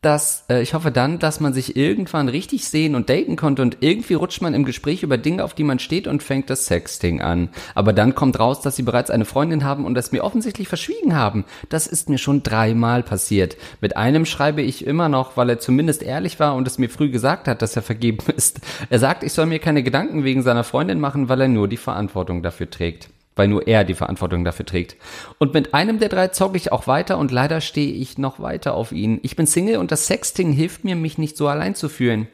[0.02, 3.78] dass äh, ich hoffe dann, dass man sich irgendwann richtig sehen und daten konnte und
[3.82, 7.22] irgendwie rutscht man im Gespräch über Dinge, auf die man steht und fängt das Sexting
[7.22, 7.50] an.
[7.74, 11.16] Aber dann kommt raus, dass sie bereits eine Freundin haben und das mir offensichtlich verschwiegen
[11.16, 11.46] haben.
[11.70, 13.58] Das ist mir schon dreimal passiert.
[13.82, 17.10] Mit einem schreibe ich immer noch, weil er zumindest ehrlich war und es mir früh
[17.10, 18.60] gesagt hat, dass er vergeben ist.
[18.90, 21.78] Er sagt, ich soll mir keine Gedanken wegen seiner Freundin machen, weil er nur die
[21.78, 24.96] Verantwortung dafür trägt weil nur er die Verantwortung dafür trägt.
[25.38, 28.74] Und mit einem der drei zocke ich auch weiter und leider stehe ich noch weiter
[28.74, 29.20] auf ihn.
[29.24, 32.28] Ich bin Single und das Sexting hilft mir, mich nicht so allein zu fühlen.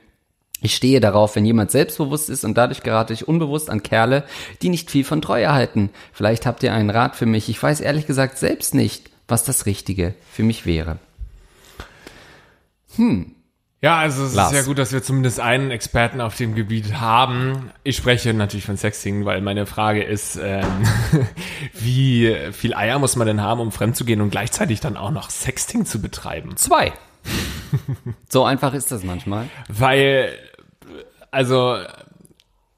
[0.61, 4.23] Ich stehe darauf, wenn jemand selbstbewusst ist und dadurch gerate ich unbewusst an Kerle,
[4.61, 5.89] die nicht viel von Treue halten.
[6.13, 7.49] Vielleicht habt ihr einen Rat für mich.
[7.49, 10.99] Ich weiß ehrlich gesagt selbst nicht, was das Richtige für mich wäre.
[12.95, 13.35] Hm.
[13.83, 14.53] Ja, also es Lars.
[14.53, 17.69] ist ja gut, dass wir zumindest einen Experten auf dem Gebiet haben.
[17.83, 20.63] Ich spreche natürlich von Sexting, weil meine Frage ist, ähm,
[21.73, 25.11] wie viel Eier muss man denn haben, um fremd zu gehen und gleichzeitig dann auch
[25.11, 26.55] noch Sexting zu betreiben?
[26.55, 26.93] Zwei.
[28.29, 29.49] so einfach ist das manchmal.
[29.67, 30.29] Weil,
[31.29, 31.77] also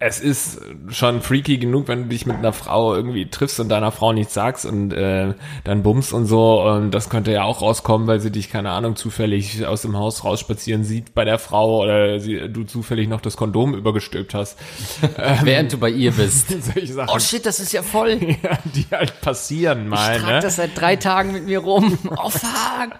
[0.06, 3.92] es ist schon freaky genug, wenn du dich mit einer Frau irgendwie triffst und deiner
[3.92, 6.62] Frau nichts sagst und äh, dann bummst und so.
[6.62, 10.24] Und das könnte ja auch rauskommen, weil sie dich, keine Ahnung, zufällig aus dem Haus
[10.24, 14.60] rausspazieren sieht bei der Frau oder sie, du zufällig noch das Kondom übergestülpt hast.
[15.42, 16.56] Während du bei ihr bist.
[17.08, 18.12] Oh shit, das ist ja voll.
[18.44, 20.16] ja, die halt passieren mal.
[20.18, 20.42] Ich trage Ne?
[20.42, 21.98] das seit drei Tagen mit mir rum.
[22.12, 22.94] Oh fuck.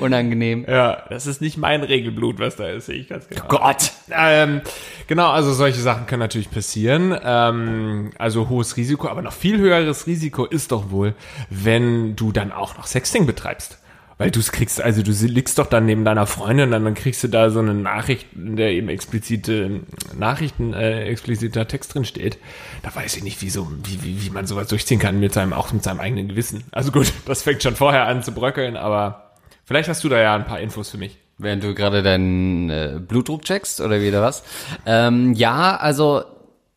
[0.00, 0.64] Unangenehm.
[0.68, 3.44] Ja, das ist nicht mein Regelblut, was da ist, sehe ich ganz genau.
[3.48, 3.92] Gott.
[4.10, 4.60] Ähm,
[5.06, 7.16] genau, also solche Sachen können natürlich passieren.
[7.22, 11.14] Ähm, also hohes Risiko, aber noch viel höheres Risiko ist doch wohl,
[11.50, 13.78] wenn du dann auch noch Sexting betreibst.
[14.18, 17.24] Weil du es kriegst, also du liegst doch dann neben deiner Freundin und dann kriegst
[17.24, 19.80] du da so eine Nachricht, in der eben explizite
[20.16, 22.38] Nachrichten, äh, expliziter Text drin steht.
[22.82, 25.52] Da weiß ich nicht, wie, so, wie, wie, wie man sowas durchziehen kann mit seinem,
[25.52, 26.62] auch mit seinem eigenen Gewissen.
[26.70, 29.21] Also gut, das fängt schon vorher an zu bröckeln, aber
[29.64, 31.18] vielleicht hast du da ja ein paar Infos für mich.
[31.38, 34.44] Während du gerade deinen äh, Blutdruck checkst oder wieder was?
[34.86, 36.24] Ähm, ja, also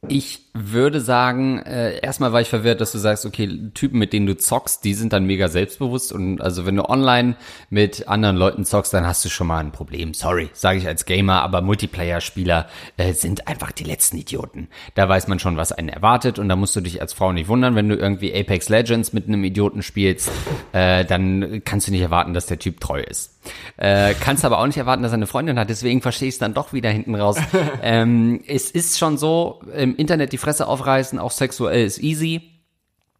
[0.07, 4.25] ich würde sagen, äh, erstmal war ich verwirrt, dass du sagst, okay, Typen, mit denen
[4.25, 7.35] du zockst, die sind dann mega selbstbewusst und also wenn du online
[7.69, 10.13] mit anderen Leuten zockst, dann hast du schon mal ein Problem.
[10.13, 14.69] Sorry, sage ich als Gamer, aber Multiplayer-Spieler äh, sind einfach die letzten Idioten.
[14.93, 17.49] Da weiß man schon, was einen erwartet und da musst du dich als Frau nicht
[17.49, 20.31] wundern, wenn du irgendwie Apex Legends mit einem Idioten spielst,
[20.71, 23.33] äh, dann kannst du nicht erwarten, dass der Typ treu ist.
[23.77, 26.39] Äh, kannst aber auch nicht erwarten, dass er eine Freundin hat, deswegen verstehe ich es
[26.39, 27.37] dann doch wieder hinten raus.
[27.83, 32.39] ähm, es ist schon so, im Internet die Fresse aufreißen, auch sexuell ist easy,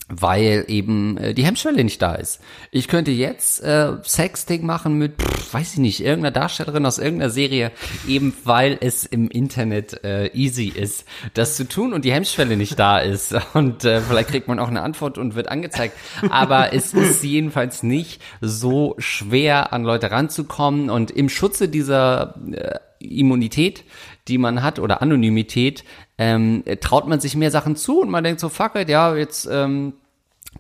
[0.07, 2.39] weil eben äh, die Hemmschwelle nicht da ist.
[2.69, 7.31] Ich könnte jetzt äh, Sexting machen mit, pff, weiß ich nicht, irgendeiner Darstellerin aus irgendeiner
[7.31, 7.71] Serie,
[8.07, 12.77] eben weil es im Internet äh, easy ist, das zu tun und die Hemmschwelle nicht
[12.77, 13.35] da ist.
[13.55, 15.97] Und äh, vielleicht kriegt man auch eine Antwort und wird angezeigt.
[16.29, 20.91] Aber es ist jedenfalls nicht so schwer, an Leute ranzukommen.
[20.91, 23.83] Und im Schutze dieser äh, Immunität,
[24.27, 25.83] die man hat oder Anonymität,
[26.17, 29.47] ähm, traut man sich mehr Sachen zu und man denkt so, fuck it, ja, jetzt,
[29.51, 29.93] ähm,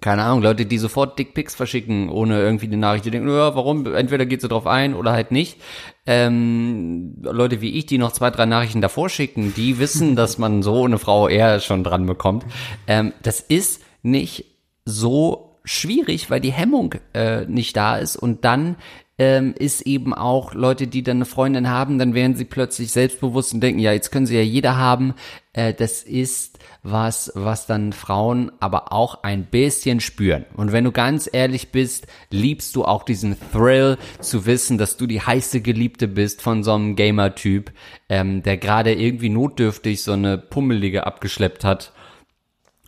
[0.01, 3.85] keine Ahnung, Leute, die sofort Dickpics verschicken, ohne irgendwie die Nachricht, die denken, ja, warum?
[3.93, 5.61] Entweder geht sie drauf ein oder halt nicht.
[6.05, 10.63] Ähm, Leute wie ich, die noch zwei, drei Nachrichten davor schicken, die wissen, dass man
[10.63, 12.45] so eine Frau eher schon dran bekommt.
[12.87, 14.45] Ähm, das ist nicht
[14.83, 18.75] so schwierig, weil die Hemmung äh, nicht da ist und dann
[19.17, 23.53] ähm, ist eben auch Leute, die dann eine Freundin haben, dann werden sie plötzlich selbstbewusst
[23.53, 25.13] und denken, ja, jetzt können sie ja jeder haben.
[25.53, 30.45] Äh, das ist was, was dann Frauen aber auch ein bisschen spüren.
[30.55, 35.07] Und wenn du ganz ehrlich bist, liebst du auch diesen Thrill zu wissen, dass du
[35.07, 37.71] die heiße Geliebte bist von so einem Gamer-Typ,
[38.09, 41.93] ähm, der gerade irgendwie notdürftig so eine Pummelige abgeschleppt hat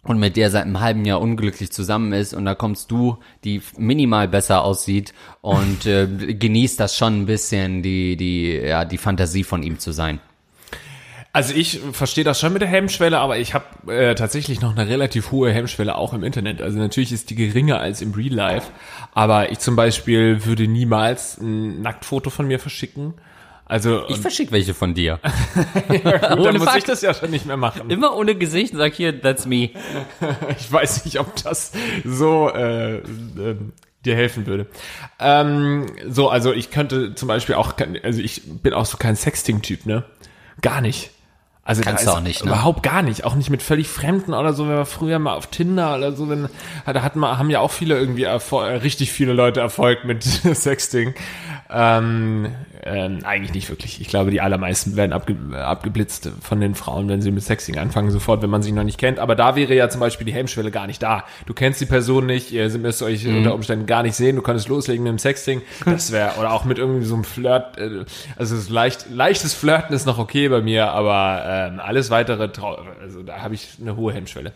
[0.07, 3.61] und mit der seit einem halben Jahr unglücklich zusammen ist und da kommst du, die
[3.77, 9.43] minimal besser aussieht und äh, genießt das schon ein bisschen, die, die, ja, die Fantasie
[9.43, 10.19] von ihm zu sein.
[11.37, 14.89] Also ich verstehe das schon mit der Hemmschwelle, aber ich habe äh, tatsächlich noch eine
[14.89, 16.63] relativ hohe Hemmschwelle auch im Internet.
[16.63, 18.71] Also natürlich ist die geringer als im Real Life,
[19.13, 23.13] aber ich zum Beispiel würde niemals ein Nacktfoto von mir verschicken.
[23.69, 25.19] Also Ich verschick welche von dir.
[25.87, 26.89] gut, dann muss ich Fakt.
[26.89, 27.89] das ja schon nicht mehr machen.
[27.89, 29.69] Immer ohne Gesicht und sag hier, that's me.
[30.59, 31.71] Ich weiß nicht, ob das
[32.05, 33.03] so äh, äh,
[34.05, 34.67] dir helfen würde.
[35.19, 39.85] Ähm, so, also ich könnte zum Beispiel auch, also ich bin auch so kein Sexting-Typ,
[39.85, 40.05] ne?
[40.61, 41.11] Gar nicht.
[41.67, 42.51] Also Kannst du auch nicht, ne?
[42.51, 43.25] Überhaupt gar nicht.
[43.25, 46.29] Auch nicht mit völlig Fremden oder so, wenn wir früher mal auf Tinder oder so,
[46.29, 46.47] wenn,
[46.85, 51.13] da hat man, haben ja auch viele irgendwie äh, richtig viele Leute Erfolg mit Sexting.
[51.69, 52.47] Ähm,
[52.83, 53.99] ähm, eigentlich nicht wirklich.
[53.99, 58.11] Ich glaube, die allermeisten werden abge abgeblitzt von den Frauen, wenn sie mit Sexting anfangen,
[58.11, 59.19] sofort, wenn man sie noch nicht kennt.
[59.19, 61.25] Aber da wäre ja zum Beispiel die Hemmschwelle gar nicht da.
[61.45, 63.37] Du kennst die Person nicht, ihr müsst euch mhm.
[63.37, 65.61] unter Umständen gar nicht sehen, du könntest loslegen mit dem Sexting.
[65.85, 68.05] Das wäre, oder auch mit irgendwie so einem Flirt, äh,
[68.37, 72.49] also leicht, leichtes Flirten ist noch okay bei mir, aber ähm, alles weitere,
[73.01, 74.53] also da habe ich eine hohe Hemmschwelle.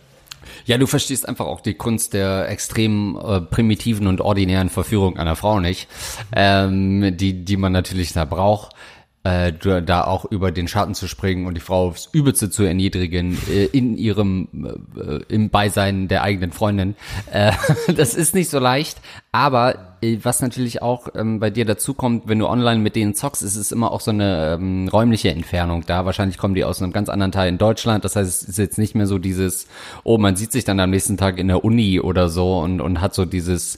[0.65, 5.35] Ja, du verstehst einfach auch die Kunst der extrem äh, primitiven und ordinären Verführung einer
[5.35, 5.87] Frau nicht,
[6.35, 8.75] ähm, die, die man natürlich da braucht
[9.23, 13.37] äh, da auch über den Schatten zu springen und die Frau aufs Übelste zu erniedrigen
[13.49, 14.47] äh, in ihrem
[14.95, 16.95] äh, im Beisein der eigenen Freundin.
[17.31, 17.51] Äh,
[17.95, 18.99] das ist nicht so leicht,
[19.31, 23.13] aber äh, was natürlich auch ähm, bei dir dazu kommt, wenn du online mit denen
[23.13, 26.05] zockst, ist es immer auch so eine ähm, räumliche Entfernung da.
[26.05, 28.03] Wahrscheinlich kommen die aus einem ganz anderen Teil in Deutschland.
[28.03, 29.67] Das heißt, es ist jetzt nicht mehr so dieses,
[30.03, 33.01] oh, man sieht sich dann am nächsten Tag in der Uni oder so und, und
[33.01, 33.77] hat so dieses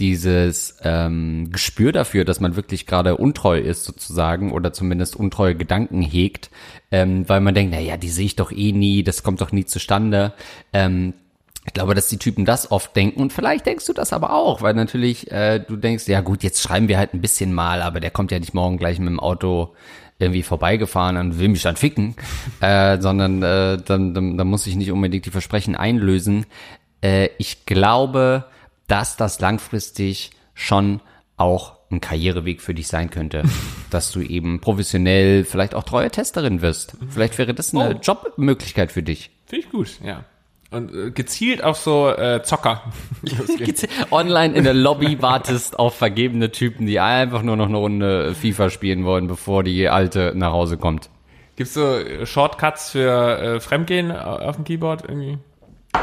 [0.00, 6.02] dieses ähm, Gespür dafür, dass man wirklich gerade untreu ist sozusagen oder zumindest untreue Gedanken
[6.02, 6.50] hegt,
[6.90, 9.66] ähm, weil man denkt, naja, die sehe ich doch eh nie, das kommt doch nie
[9.66, 10.32] zustande.
[10.72, 11.14] Ähm,
[11.66, 14.62] ich glaube, dass die Typen das oft denken und vielleicht denkst du das aber auch,
[14.62, 18.00] weil natürlich äh, du denkst, ja gut, jetzt schreiben wir halt ein bisschen mal, aber
[18.00, 19.74] der kommt ja nicht morgen gleich mit dem Auto
[20.18, 22.14] irgendwie vorbeigefahren und will mich dann ficken,
[22.60, 26.46] äh, sondern äh, dann, dann, dann muss ich nicht unbedingt die Versprechen einlösen.
[27.02, 28.46] Äh, ich glaube,
[28.90, 31.00] dass das langfristig schon
[31.36, 33.42] auch ein Karriereweg für dich sein könnte,
[33.90, 36.96] dass du eben professionell vielleicht auch treue Testerin wirst.
[37.08, 37.98] Vielleicht wäre das eine oh.
[38.00, 39.30] Jobmöglichkeit für dich.
[39.46, 40.24] Finde ich gut, ja.
[40.70, 42.82] Und äh, gezielt auf so äh, Zocker.
[44.10, 48.70] Online in der Lobby wartest auf vergebene Typen, die einfach nur noch eine Runde FIFA
[48.70, 51.10] spielen wollen, bevor die alte nach Hause kommt.
[51.56, 55.38] Gibt's so Shortcuts für äh, Fremdgehen auf dem Keyboard irgendwie?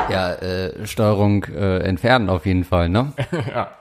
[0.10, 3.14] Ja, äh, Steuerung äh, entfernen auf jeden Fall, ne?
[3.54, 3.72] ja.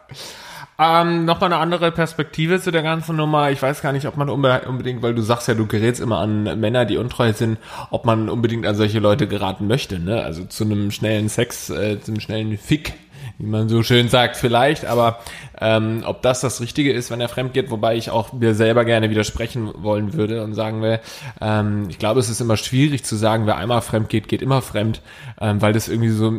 [0.79, 3.51] Ähm, noch mal eine andere Perspektive zu der ganzen Nummer.
[3.51, 6.61] Ich weiß gar nicht, ob man unbedingt, weil du sagst ja, du gerätst immer an
[6.61, 7.59] Männer, die untreu sind,
[7.91, 10.23] ob man unbedingt an solche Leute geraten möchte, ne?
[10.23, 12.93] Also zu einem schnellen Sex, äh, zu einem schnellen Fick,
[13.39, 15.19] wie man so schön sagt, vielleicht, aber
[15.61, 18.85] ähm, ob das das Richtige ist, wenn er fremd geht, wobei ich auch mir selber
[18.85, 21.01] gerne widersprechen wollen würde und sagen will,
[21.41, 24.63] ähm, ich glaube, es ist immer schwierig zu sagen, wer einmal fremd geht, geht immer
[24.63, 25.03] fremd,
[25.41, 26.33] ähm, weil das irgendwie so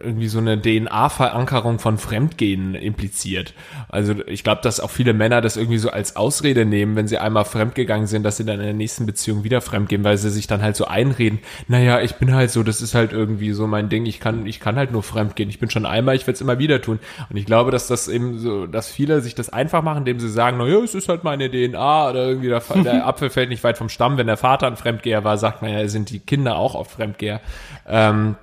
[0.00, 3.54] irgendwie so eine DNA-Verankerung von Fremdgehen impliziert.
[3.88, 7.18] Also ich glaube, dass auch viele Männer das irgendwie so als Ausrede nehmen, wenn sie
[7.18, 10.46] einmal fremdgegangen sind, dass sie dann in der nächsten Beziehung wieder fremdgehen, weil sie sich
[10.46, 13.88] dann halt so einreden, naja, ich bin halt so, das ist halt irgendwie so mein
[13.88, 16.58] Ding, ich kann, ich kann halt nur fremdgehen, ich bin schon einmal, ich es immer
[16.58, 16.98] wieder tun.
[17.30, 20.30] Und ich glaube, dass das eben so dass viele sich das einfach machen, indem sie
[20.30, 23.64] sagen, na ja, es ist halt meine DNA oder irgendwie der, der Apfel fällt nicht
[23.64, 24.16] weit vom Stamm.
[24.16, 27.40] Wenn der Vater ein Fremdgeher war, sagt man ja, sind die Kinder auch oft Fremdgeher.
[27.86, 28.36] Ähm,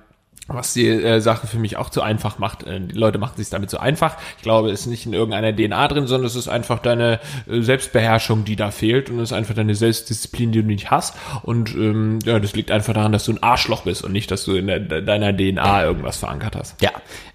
[0.54, 2.64] was die äh, Sache für mich auch zu einfach macht.
[2.64, 4.16] Äh, die Leute machen sich damit zu einfach.
[4.36, 7.60] Ich glaube, es ist nicht in irgendeiner DNA drin, sondern es ist einfach deine äh,
[7.60, 11.16] Selbstbeherrschung, die da fehlt und es ist einfach deine Selbstdisziplin, die du nicht hast.
[11.42, 14.44] Und ähm, ja, das liegt einfach daran, dass du ein Arschloch bist und nicht, dass
[14.44, 16.80] du in der, deiner DNA irgendwas verankert hast.
[16.82, 16.90] Ja,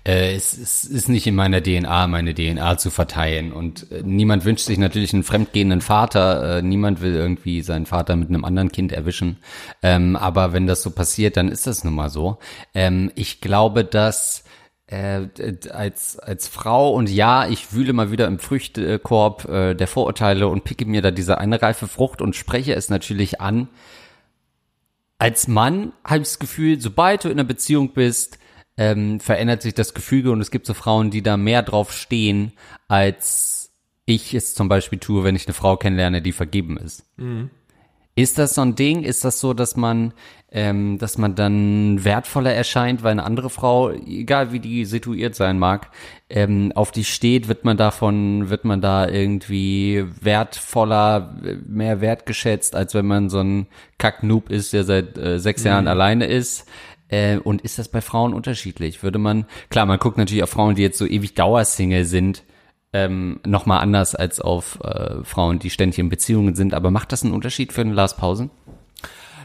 [0.06, 3.52] äh, es, es ist nicht in meiner DNA, meine DNA zu verteilen.
[3.52, 6.58] Und äh, niemand wünscht sich natürlich einen fremdgehenden Vater.
[6.58, 9.38] Äh, niemand will irgendwie seinen Vater mit einem anderen Kind erwischen.
[9.82, 12.38] Ähm, aber wenn das so passiert, dann ist das nun mal so.
[12.74, 14.44] Ähm, ich glaube, dass
[14.88, 15.28] äh,
[15.72, 20.64] als, als Frau und ja, ich wühle mal wieder im Früchtekorb äh, der Vorurteile und
[20.64, 23.70] picke mir da diese eine reife Frucht und spreche es natürlich an.
[25.18, 28.38] Als Mann habe ich das Gefühl, sobald du in einer Beziehung bist,
[28.78, 32.52] ähm, verändert sich das Gefüge und es gibt so Frauen, die da mehr drauf stehen,
[32.88, 33.72] als
[34.06, 37.06] ich es zum Beispiel tue, wenn ich eine Frau kennenlerne, die vergeben ist.
[37.18, 37.50] Mhm.
[38.18, 39.04] Ist das so ein Ding?
[39.04, 40.14] Ist das so, dass man,
[40.50, 45.60] ähm, dass man dann wertvoller erscheint, weil eine andere Frau, egal wie die situiert sein
[45.60, 45.92] mag,
[46.30, 51.36] ähm, auf die steht, wird man davon, wird man da irgendwie wertvoller,
[51.68, 55.68] mehr wertgeschätzt, als wenn man so ein Kacknoob ist, der seit äh, sechs mhm.
[55.68, 56.70] Jahren alleine ist?
[57.16, 59.02] Äh, und ist das bei Frauen unterschiedlich?
[59.02, 62.44] Würde man, klar, man guckt natürlich auf Frauen, die jetzt so ewig Dauersingle sind,
[62.92, 66.74] ähm, nochmal anders als auf äh, Frauen, die ständig in Beziehungen sind.
[66.74, 68.50] Aber macht das einen Unterschied für einen Lars Pausen?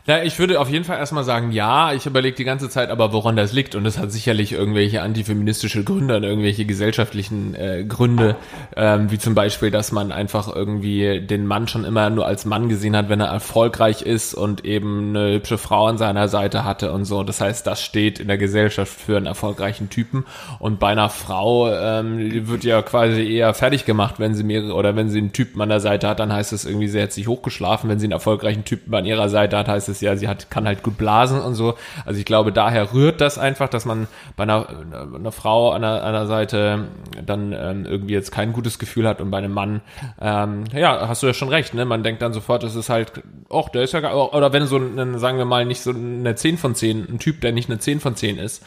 [0.07, 3.13] Ja, ich würde auf jeden Fall erstmal sagen, ja, ich überlege die ganze Zeit aber,
[3.13, 3.75] woran das liegt.
[3.75, 8.37] Und das hat sicherlich irgendwelche antifeministische Gründe und irgendwelche gesellschaftlichen äh, Gründe,
[8.77, 12.69] ähm, wie zum Beispiel, dass man einfach irgendwie den Mann schon immer nur als Mann
[12.71, 16.93] gesehen hat, wenn er erfolgreich ist und eben eine hübsche Frau an seiner Seite hatte
[16.93, 17.23] und so.
[17.23, 20.25] Das heißt, das steht in der Gesellschaft für einen erfolgreichen Typen.
[20.59, 24.97] Und bei einer Frau ähm, wird ja quasi eher fertig gemacht, wenn sie mehrere oder
[24.97, 27.29] wenn sie einen Typen an der Seite hat, dann heißt es irgendwie, sie hat sich
[27.29, 27.91] hochgeschlafen.
[27.91, 30.66] Wenn sie einen erfolgreichen Typen an ihrer Seite hat, heißt es ja, sie hat, kann
[30.66, 31.74] halt gut blasen und so.
[32.05, 34.68] Also ich glaube, daher rührt das einfach, dass man bei einer,
[35.14, 36.88] einer Frau an der, an der Seite
[37.24, 39.81] dann ähm, irgendwie jetzt kein gutes Gefühl hat und bei einem Mann,
[40.20, 41.85] ähm, ja, hast du ja schon recht, ne?
[41.85, 43.12] Man denkt dann sofort, es ist halt,
[43.50, 46.59] ach, der ist ja, oder wenn so ein, sagen wir mal, nicht so eine 10
[46.59, 48.64] von 10, ein Typ, der nicht eine 10 von 10 ist,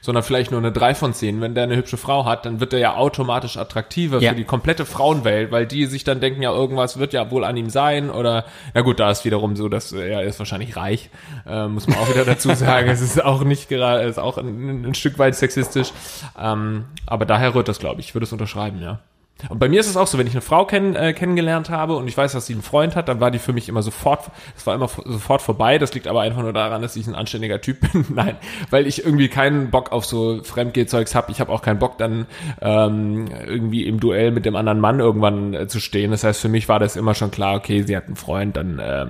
[0.00, 1.40] sondern vielleicht nur eine 3 von 10.
[1.40, 4.30] Wenn der eine hübsche Frau hat, dann wird er ja automatisch attraktiver Ja.
[4.30, 7.56] für die komplette Frauenwelt, weil die sich dann denken, ja, irgendwas wird ja wohl an
[7.56, 11.10] ihm sein oder, na gut, da ist wiederum so, dass er ist wahrscheinlich reich,
[11.46, 12.88] äh, muss man auch wieder dazu sagen.
[12.88, 15.92] es ist auch nicht gerade, es ist auch ein, ein Stück weit sexistisch,
[16.40, 18.08] ähm, aber daher rührt das, glaube ich.
[18.08, 19.00] Ich würde es unterschreiben, ja.
[19.48, 21.96] Und bei mir ist es auch so, wenn ich eine Frau kenn, äh, kennengelernt habe
[21.96, 24.30] und ich weiß, dass sie einen Freund hat, dann war die für mich immer sofort,
[24.56, 25.78] es war immer sofort vorbei.
[25.78, 28.06] Das liegt aber einfach nur daran, dass ich ein anständiger Typ bin.
[28.10, 28.36] Nein,
[28.70, 31.32] weil ich irgendwie keinen Bock auf so Fremdgehzeugs habe.
[31.32, 32.26] Ich habe auch keinen Bock dann
[32.60, 36.10] ähm, irgendwie im Duell mit dem anderen Mann irgendwann äh, zu stehen.
[36.10, 38.78] Das heißt, für mich war das immer schon klar, okay, sie hat einen Freund, dann,
[38.78, 39.06] äh,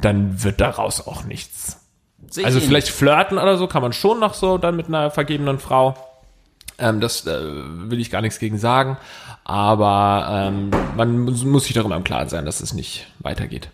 [0.00, 1.78] dann wird daraus auch nichts.
[2.36, 2.64] Also ähnlich.
[2.64, 5.94] vielleicht flirten oder so kann man schon noch so dann mit einer vergebenen Frau.
[6.80, 7.40] Ähm, das äh,
[7.90, 8.96] will ich gar nichts gegen sagen.
[9.44, 13.70] Aber ähm, man muss sich darüber im Klaren sein, dass es nicht weitergeht.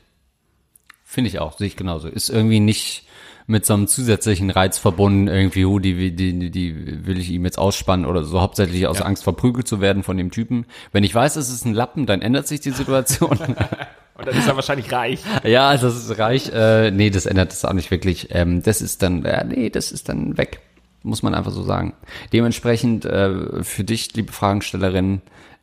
[1.05, 2.09] Finde ich auch, sehe ich genauso.
[2.09, 3.05] Ist irgendwie nicht
[3.47, 7.45] mit so einem zusätzlichen Reiz verbunden, irgendwie, oh, die, die, die, die will ich ihm
[7.45, 10.67] jetzt ausspannen oder so, hauptsächlich aus Angst verprügelt zu werden von dem Typen.
[10.91, 13.39] Wenn ich weiß, es ist ein Lappen, dann ändert sich die Situation.
[14.19, 15.21] Und dann ist er wahrscheinlich reich.
[15.45, 16.51] ja, also das ist reich.
[16.53, 18.29] Äh, nee, das ändert es auch nicht wirklich.
[18.31, 20.61] Ähm, das ist dann, ja, nee, das ist dann weg.
[21.07, 21.95] Muss man einfach so sagen.
[22.33, 25.23] Dementsprechend äh, für dich, liebe Fragenstellerin,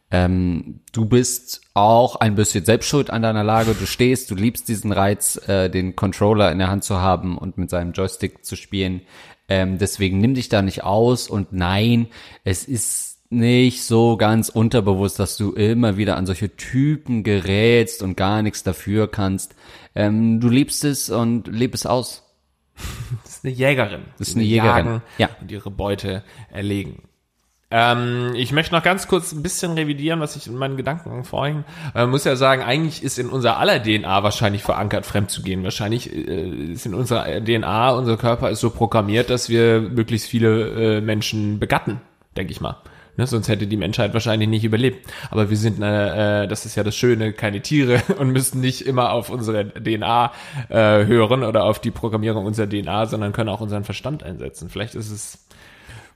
[0.10, 3.73] ähm, du bist auch ein bisschen selbst schuld an deiner Lage.
[3.73, 7.58] Du stehst, du liebst diesen Reiz, äh, den Controller in der Hand zu haben und
[7.58, 9.01] mit seinem Joystick zu spielen.
[9.49, 12.08] Ähm, deswegen nimm dich da nicht aus und nein,
[12.45, 18.15] es ist nicht so ganz unterbewusst, dass du immer wieder an solche Typen gerätst und
[18.15, 19.56] gar nichts dafür kannst.
[19.93, 22.23] Ähm, du liebst es und leb es aus.
[23.43, 24.01] Ist eine Jägerin.
[24.17, 25.29] Das ist eine Jägerin, ja.
[25.41, 27.03] Und ihre Beute erlegen.
[27.71, 31.65] Ähm, ich möchte noch ganz kurz ein bisschen revidieren, was ich in meinen Gedanken vorhin.
[31.93, 35.63] Man muss ja sagen, eigentlich ist in unserer aller DNA wahrscheinlich verankert, fremd zu gehen.
[35.63, 40.97] Wahrscheinlich äh, ist in unserer DNA, unser Körper ist so programmiert, dass wir möglichst viele
[40.97, 41.99] äh, Menschen begatten,
[42.38, 42.77] denke ich mal.
[43.15, 45.08] Ne, sonst hätte die Menschheit wahrscheinlich nicht überlebt.
[45.30, 48.82] Aber wir sind, äh, äh, das ist ja das Schöne, keine Tiere und müssen nicht
[48.82, 50.32] immer auf unsere DNA
[50.69, 54.69] äh, hören oder auf die Programmierung unserer DNA, sondern können auch unseren Verstand einsetzen.
[54.69, 55.39] Vielleicht ist es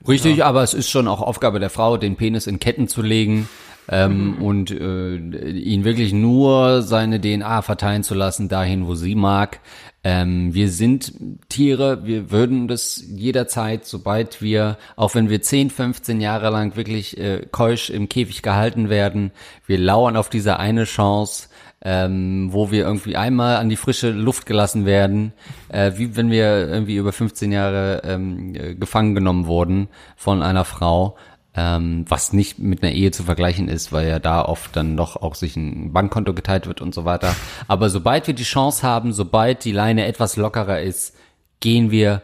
[0.06, 3.48] Richtig, aber es ist schon auch Aufgabe der Frau, den Penis in Ketten zu legen
[3.88, 9.60] ähm, und äh, ihn wirklich nur seine DNA verteilen zu lassen, dahin, wo sie mag.
[10.04, 11.12] Ähm, wir sind
[11.48, 17.18] Tiere, wir würden das jederzeit, sobald wir, auch wenn wir 10, 15 Jahre lang wirklich
[17.18, 19.32] äh, keusch im Käfig gehalten werden,
[19.66, 21.48] wir lauern auf diese eine Chance,
[21.82, 25.32] ähm, wo wir irgendwie einmal an die frische Luft gelassen werden,
[25.68, 30.64] äh, wie wenn wir irgendwie über 15 Jahre ähm, äh, gefangen genommen wurden von einer
[30.64, 31.16] Frau,
[31.58, 35.16] ähm, was nicht mit einer Ehe zu vergleichen ist, weil ja da oft dann doch
[35.16, 37.34] auch sich ein Bankkonto geteilt wird und so weiter.
[37.66, 41.16] Aber sobald wir die Chance haben, sobald die Leine etwas lockerer ist,
[41.58, 42.22] gehen wir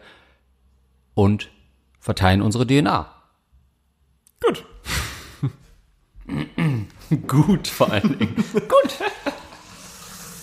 [1.15, 1.49] und
[1.99, 3.11] verteilen unsere DNA.
[4.41, 4.65] gut.
[7.27, 8.35] Gut, vor allen Dingen.
[8.53, 8.97] Gut.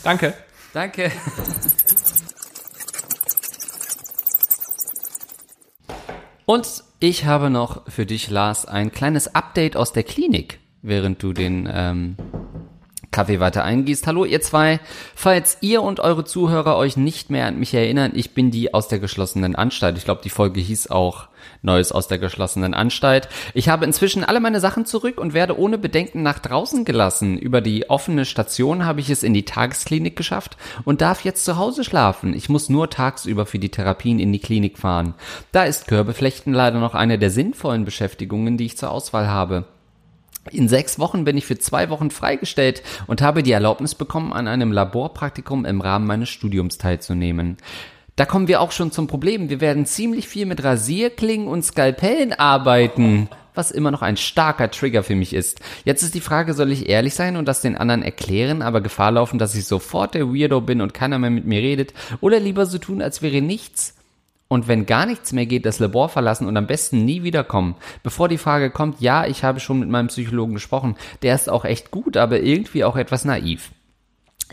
[0.05, 0.35] Danke.
[0.72, 1.11] Danke.
[6.53, 11.33] Und ich habe noch für dich, Lars, ein kleines Update aus der Klinik, während du
[11.33, 12.17] den ähm,
[13.12, 14.07] Kaffee weiter eingießt.
[14.07, 14.81] Hallo ihr zwei,
[15.14, 18.88] falls ihr und eure Zuhörer euch nicht mehr an mich erinnern, ich bin die aus
[18.88, 19.96] der geschlossenen Anstalt.
[19.98, 21.29] Ich glaube, die Folge hieß auch
[21.61, 23.29] Neues aus der geschlossenen Anstalt.
[23.55, 27.37] Ich habe inzwischen alle meine Sachen zurück und werde ohne Bedenken nach draußen gelassen.
[27.38, 31.57] Über die offene Station habe ich es in die Tagesklinik geschafft und darf jetzt zu
[31.59, 32.35] Hause schlafen.
[32.35, 35.14] Ich muss nur tagsüber für die Therapien in die Klinik fahren.
[35.53, 39.66] Da ist Körbeflechten leider noch eine der sinnvollen Beschäftigungen, die ich zur Auswahl habe.
[40.50, 44.48] In sechs Wochen bin ich für zwei Wochen freigestellt und habe die Erlaubnis bekommen, an
[44.48, 47.59] einem Laborpraktikum im Rahmen meines Studiums teilzunehmen.
[48.16, 49.48] Da kommen wir auch schon zum Problem.
[49.48, 55.02] Wir werden ziemlich viel mit Rasierklingen und Skalpellen arbeiten, was immer noch ein starker Trigger
[55.02, 55.61] für mich ist.
[55.85, 59.12] Jetzt ist die Frage, soll ich ehrlich sein und das den anderen erklären, aber Gefahr
[59.12, 62.66] laufen, dass ich sofort der Weirdo bin und keiner mehr mit mir redet, oder lieber
[62.66, 63.94] so tun, als wäre nichts?
[64.53, 67.75] Und wenn gar nichts mehr geht, das Labor verlassen und am besten nie wiederkommen.
[68.03, 71.65] Bevor die Frage kommt, ja, ich habe schon mit meinem Psychologen gesprochen, der ist auch
[71.65, 73.71] echt gut, aber irgendwie auch etwas naiv.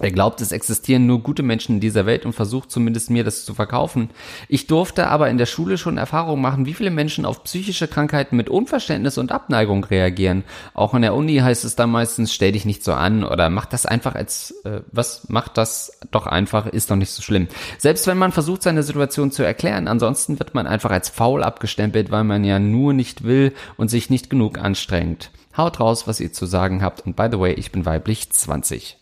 [0.02, 3.44] Er glaubt, es existieren nur gute Menschen in dieser Welt und versucht zumindest mir das
[3.44, 4.10] zu verkaufen.
[4.48, 8.38] Ich durfte aber in der Schule schon Erfahrungen machen, wie viele Menschen auf psychische Krankheiten
[8.38, 10.44] mit Unverständnis und Abneigung reagieren.
[10.74, 13.66] Auch in der Uni heißt es dann meistens, stell dich nicht so an oder mach
[13.66, 17.48] das einfach als, äh, was, mach das doch einfach, ist doch nicht so schlimm.
[17.78, 22.10] Selbst wenn man versucht, seine Situation zu erklären, ansonsten wird man einfach als faul abgestempelt,
[22.10, 25.32] weil man ja nur nicht will und sich nicht genug anstrengt.
[25.58, 28.99] Haut raus, was ihr zu sagen habt und by the way, ich bin weiblich 20.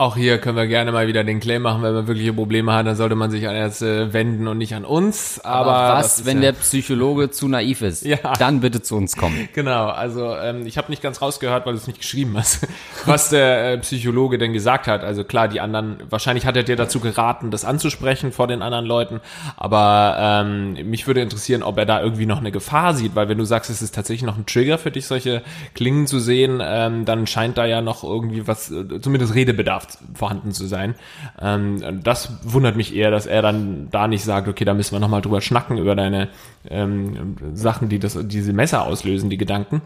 [0.00, 2.86] Auch hier können wir gerne mal wieder den Claim machen, wenn man wirkliche Probleme hat,
[2.86, 5.40] dann sollte man sich an Ärzte wenden und nicht an uns.
[5.44, 8.02] Aber, Aber was, wenn ja der Psychologe zu naiv ist?
[8.10, 8.16] Ja.
[8.38, 9.50] Dann bitte zu uns kommen.
[9.52, 12.66] Genau, also ähm, ich habe nicht ganz rausgehört, weil du es nicht geschrieben hast,
[13.04, 15.04] was der äh, Psychologe denn gesagt hat.
[15.04, 18.86] Also klar, die anderen, wahrscheinlich hat er dir dazu geraten, das anzusprechen vor den anderen
[18.86, 19.20] Leuten.
[19.58, 23.36] Aber ähm, mich würde interessieren, ob er da irgendwie noch eine Gefahr sieht, weil wenn
[23.36, 25.42] du sagst, es ist tatsächlich noch ein Trigger für dich, solche
[25.74, 30.52] Klingen zu sehen, ähm, dann scheint da ja noch irgendwie was, äh, zumindest Redebedarf vorhanden
[30.52, 30.94] zu sein.
[31.40, 35.00] Ähm, das wundert mich eher, dass er dann da nicht sagt, okay, da müssen wir
[35.00, 36.28] nochmal drüber schnacken, über deine
[36.68, 39.82] ähm, Sachen, die das, diese Messer auslösen, die Gedanken.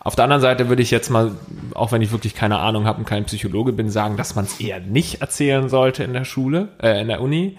[0.00, 1.32] Auf der anderen Seite würde ich jetzt mal,
[1.74, 4.60] auch wenn ich wirklich keine Ahnung habe und kein Psychologe bin, sagen, dass man es
[4.60, 7.56] eher nicht erzählen sollte in der Schule, äh, in der Uni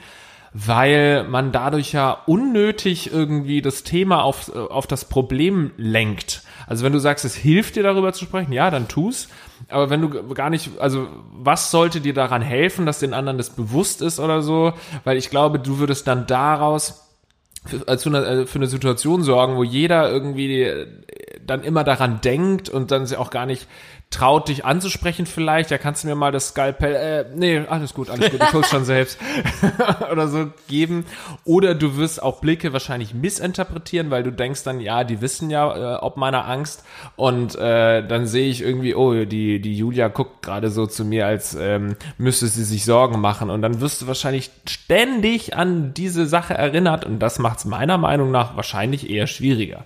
[0.54, 6.42] weil man dadurch ja unnötig irgendwie das Thema auf, auf das Problem lenkt.
[6.68, 9.30] Also wenn du sagst, es hilft dir darüber zu sprechen, ja, dann tu's.
[9.68, 13.50] Aber wenn du gar nicht, also was sollte dir daran helfen, dass den anderen das
[13.50, 14.74] bewusst ist oder so?
[15.04, 17.10] Weil ich glaube, du würdest dann daraus
[17.66, 20.86] für, also eine, äh, für eine Situation sorgen, wo jeder irgendwie
[21.46, 23.68] dann immer daran denkt und dann sie auch gar nicht
[24.12, 25.70] traut, dich anzusprechen vielleicht.
[25.70, 28.70] Ja, kannst du mir mal das Skalpell, äh, nee, alles gut, alles gut, ich hol's
[28.70, 29.20] schon selbst
[30.12, 31.06] oder so geben.
[31.46, 35.96] Oder du wirst auch Blicke wahrscheinlich missinterpretieren, weil du denkst dann, ja, die wissen ja
[35.96, 36.84] äh, ob meiner Angst
[37.18, 41.28] und äh, dann sehe ich irgendwie, oh, die, die Julia guckt gerade so zu mir,
[41.28, 46.26] als ähm, müsste sie sich Sorgen machen und dann wirst du wahrscheinlich ständig an diese
[46.26, 49.86] Sache erinnert und das macht's meiner Meinung nach wahrscheinlich eher schwieriger.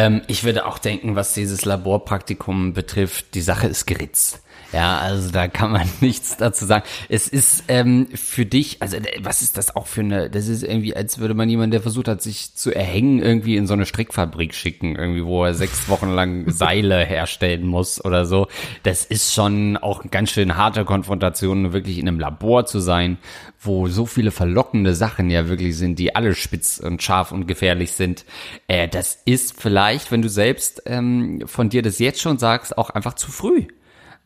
[0.00, 4.42] Ähm, ich würde auch denken, was dieses Laborpraktikum betrifft, die Sache ist geritzt.
[4.72, 6.84] Ja, also da kann man nichts dazu sagen.
[7.08, 10.62] Es ist ähm, für dich, also äh, was ist das auch für eine, das ist
[10.62, 13.84] irgendwie, als würde man jemanden, der versucht hat, sich zu erhängen, irgendwie in so eine
[13.84, 18.46] Strickfabrik schicken, irgendwie, wo er sechs Wochen lang Seile herstellen muss oder so.
[18.84, 23.18] Das ist schon auch eine ganz schön harte Konfrontation, wirklich in einem Labor zu sein,
[23.58, 27.92] wo so viele verlockende Sachen ja wirklich sind, die alle spitz und scharf und gefährlich
[27.92, 28.24] sind.
[28.68, 32.90] Äh, das ist vielleicht, wenn du selbst ähm, von dir das jetzt schon sagst, auch
[32.90, 33.66] einfach zu früh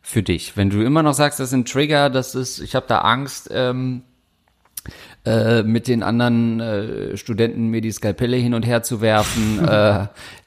[0.05, 0.57] für dich?
[0.57, 3.48] Wenn du immer noch sagst, das ist ein Trigger, das ist, ich habe da Angst,
[3.50, 4.02] ähm,
[5.24, 10.07] äh, mit den anderen äh, Studenten mir die Skalpelle hin und her zu werfen, äh,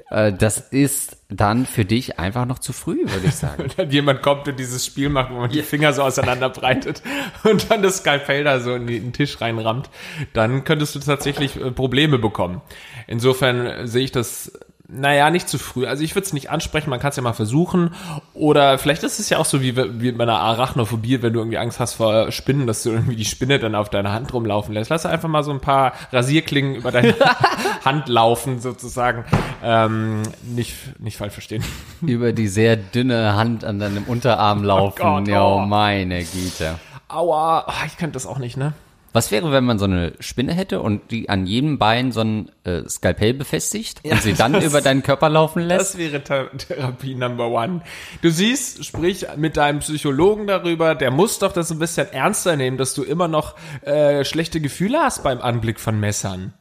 [0.09, 3.55] äh, das ist dann für dich einfach noch zu früh, würde ich sagen.
[3.63, 7.01] Wenn dann jemand kommt und dieses Spiel macht, wo man die Finger so auseinanderbreitet
[7.43, 9.89] und dann das Skalpell da so in den Tisch reinrammt,
[10.33, 12.61] dann könntest du tatsächlich äh, Probleme bekommen.
[13.07, 14.51] Insofern sehe ich das
[14.89, 15.85] naja, nicht zu früh.
[15.85, 17.93] Also ich würde es nicht ansprechen, man kann es ja mal versuchen.
[18.33, 21.57] Oder vielleicht ist es ja auch so wie, wie bei einer Arachnophobie, wenn du irgendwie
[21.57, 24.89] Angst hast vor Spinnen, dass du irgendwie die Spinne dann auf deiner Hand rumlaufen lässt.
[24.89, 27.15] Lass einfach mal so ein paar Rasierklingen über deine
[27.85, 29.25] Hand laufen, sozusagen.
[29.61, 31.65] Ähm, nicht, nicht falsch verstehen.
[32.01, 35.01] Über die sehr dünne Hand an deinem Unterarm oh laufen.
[35.01, 35.31] Oh Gott, oh.
[35.31, 36.75] Ja, meine Güte.
[37.09, 38.73] Aua, oh, ich könnte das auch nicht, ne?
[39.17, 42.51] Was wäre, wenn man so eine Spinne hätte und die an jedem Bein so ein
[42.65, 45.95] äh, Skalpell befestigt ja, und sie dann das, über deinen Körper laufen lässt?
[45.95, 47.81] Das wäre Therapie Number One.
[48.21, 52.77] Du siehst, sprich mit deinem Psychologen darüber, der muss doch das ein bisschen ernster nehmen,
[52.77, 56.53] dass du immer noch äh, schlechte Gefühle hast beim Anblick von Messern.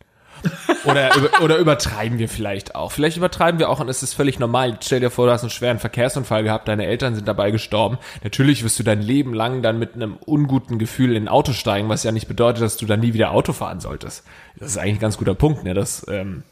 [0.85, 1.11] Oder,
[1.43, 2.93] oder übertreiben wir vielleicht auch?
[2.93, 4.79] Vielleicht übertreiben wir auch und es ist völlig normal.
[4.81, 7.99] Stell dir vor, du hast einen schweren Verkehrsunfall gehabt, deine Eltern sind dabei gestorben.
[8.23, 11.89] Natürlich wirst du dein Leben lang dann mit einem unguten Gefühl in ein Auto steigen,
[11.89, 14.25] was ja nicht bedeutet, dass du dann nie wieder Auto fahren solltest.
[14.59, 15.75] Das ist eigentlich ein ganz guter Punkt, ne?
[15.75, 16.43] Das ähm,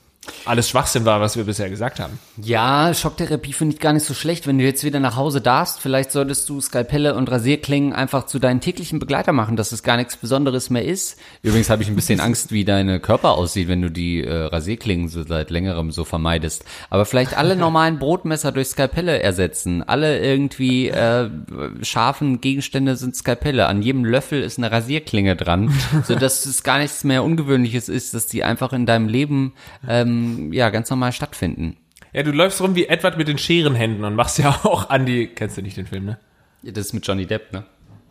[0.45, 2.19] alles Schwachsinn war, was wir bisher gesagt haben.
[2.37, 4.47] Ja, Schocktherapie finde ich gar nicht so schlecht.
[4.47, 8.39] Wenn du jetzt wieder nach Hause darfst, vielleicht solltest du Skalpelle und Rasierklingen einfach zu
[8.39, 11.19] deinen täglichen Begleiter machen, dass es gar nichts Besonderes mehr ist.
[11.43, 15.09] Übrigens habe ich ein bisschen Angst, wie deine Körper aussieht, wenn du die äh, Rasierklingen
[15.09, 16.65] so seit längerem so vermeidest.
[16.91, 19.83] Aber vielleicht alle normalen Brotmesser durch Skalpelle ersetzen.
[19.83, 21.31] Alle irgendwie äh,
[21.83, 23.67] scharfen Gegenstände sind Skalpelle.
[23.67, 25.73] An jedem Löffel ist eine Rasierklinge dran,
[26.05, 29.55] so dass es gar nichts mehr Ungewöhnliches ist, dass die einfach in deinem Leben
[29.89, 31.77] ähm, ähm, ja, ganz normal stattfinden.
[32.13, 35.57] Ja, du läufst rum wie Edward mit den Scherenhänden und machst ja auch Andy, kennst
[35.57, 36.19] du nicht den Film, ne?
[36.63, 37.65] Ja, das ist mit Johnny Depp, ne?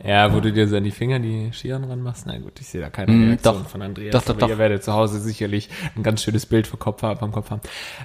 [0.04, 2.26] Ja, wo du dir so an die Finger die Skiern ranmachst.
[2.26, 3.68] Na gut, ich sehe da keine Mm, Reaktion doch.
[3.70, 4.12] von Andreas.
[4.12, 4.48] Doch, doch, aber doch.
[4.50, 7.60] Ihr werdet zu Hause sicherlich ein ganz schönes Bild für Kopf haben, vom Kopf haben.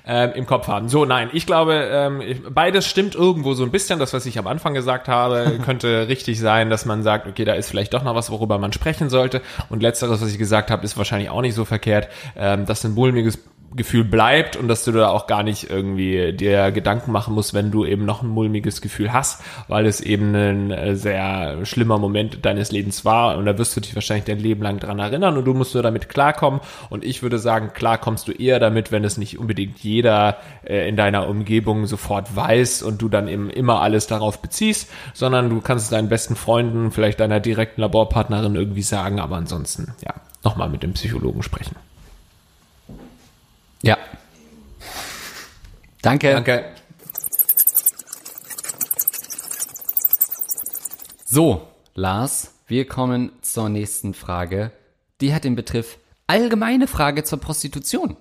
[0.06, 0.88] Ähm, Im Kopf haben.
[0.88, 4.00] So, nein, ich glaube, ähm, ich, beides stimmt irgendwo so ein bisschen.
[4.00, 7.54] Das, was ich am Anfang gesagt habe, könnte richtig sein, dass man sagt, okay, da
[7.54, 9.42] ist vielleicht doch noch was, worüber man sprechen sollte.
[9.70, 12.94] Und letzteres, was ich gesagt habe, ist wahrscheinlich auch nicht so verkehrt, ähm, dass ein
[12.94, 13.40] mulmiges
[13.76, 17.70] Gefühl bleibt und dass du da auch gar nicht irgendwie dir Gedanken machen musst, wenn
[17.70, 22.46] du eben noch ein mulmiges Gefühl hast, weil es eben ein äh, sehr schlimmer Moment
[22.46, 25.46] deines Lebens war und da wirst du dich wahrscheinlich dein Leben lang dran erinnern und
[25.46, 29.04] du musst nur damit klarkommen und ich würde sagen, klar kommst du eher damit, wenn
[29.04, 33.82] es nicht unbedingt jeder äh, in deiner Umgebung sofort weiß und du dann eben immer
[33.82, 38.82] alles darauf beziehst, sondern du kannst es deinen besten Freunden, vielleicht deiner direkten Laborpartnerin irgendwie
[38.82, 41.76] sagen, aber ansonsten, ja, nochmal mit dem Psychologen sprechen.
[43.82, 43.98] Ja.
[46.02, 46.32] Danke.
[46.32, 46.66] Danke.
[51.26, 54.72] So, Lars, wir kommen zur nächsten Frage.
[55.22, 55.98] Die hat den Betreff
[56.28, 58.16] allgemeine Frage zur Prostitution.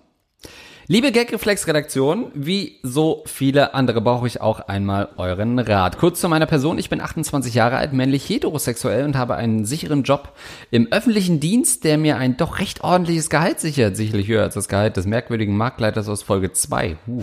[0.91, 5.99] Liebe Gagreflex-Redaktion, wie so viele andere brauche ich auch einmal euren Rat.
[5.99, 6.79] Kurz zu meiner Person.
[6.79, 10.33] Ich bin 28 Jahre alt, männlich heterosexuell und habe einen sicheren Job
[10.71, 13.99] im öffentlichen Dienst, der mir ein doch recht ordentliches Gehalt sichert.
[13.99, 16.97] Sicherlich höher als das Gehalt des merkwürdigen Marktleiters aus Folge 2.
[17.07, 17.23] Uh.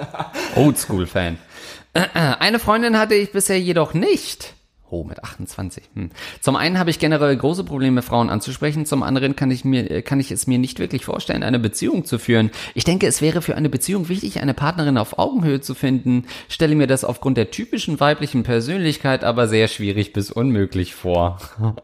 [0.56, 1.38] Oldschool-Fan.
[2.12, 4.55] Eine Freundin hatte ich bisher jedoch nicht.
[4.88, 5.82] Oh, mit 28.
[5.94, 6.10] Hm.
[6.40, 8.86] Zum einen habe ich generell große Probleme, Frauen anzusprechen.
[8.86, 12.20] Zum anderen kann ich mir, kann ich es mir nicht wirklich vorstellen, eine Beziehung zu
[12.20, 12.52] führen.
[12.74, 16.26] Ich denke, es wäre für eine Beziehung wichtig, eine Partnerin auf Augenhöhe zu finden.
[16.48, 21.38] Stelle mir das aufgrund der typischen weiblichen Persönlichkeit aber sehr schwierig bis unmöglich vor.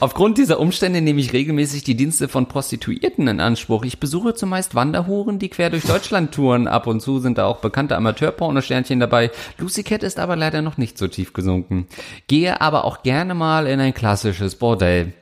[0.00, 3.84] Aufgrund dieser Umstände nehme ich regelmäßig die Dienste von Prostituierten in Anspruch.
[3.84, 6.68] Ich besuche zumeist Wanderhuren, die quer durch Deutschland touren.
[6.68, 9.30] Ab und zu sind da auch bekannte Amateurpornosternchen dabei.
[9.58, 11.86] Lucy Cat ist aber leider noch nicht so tief gesunken.
[12.28, 15.12] Gehe aber auch gerne mal in ein klassisches Bordell.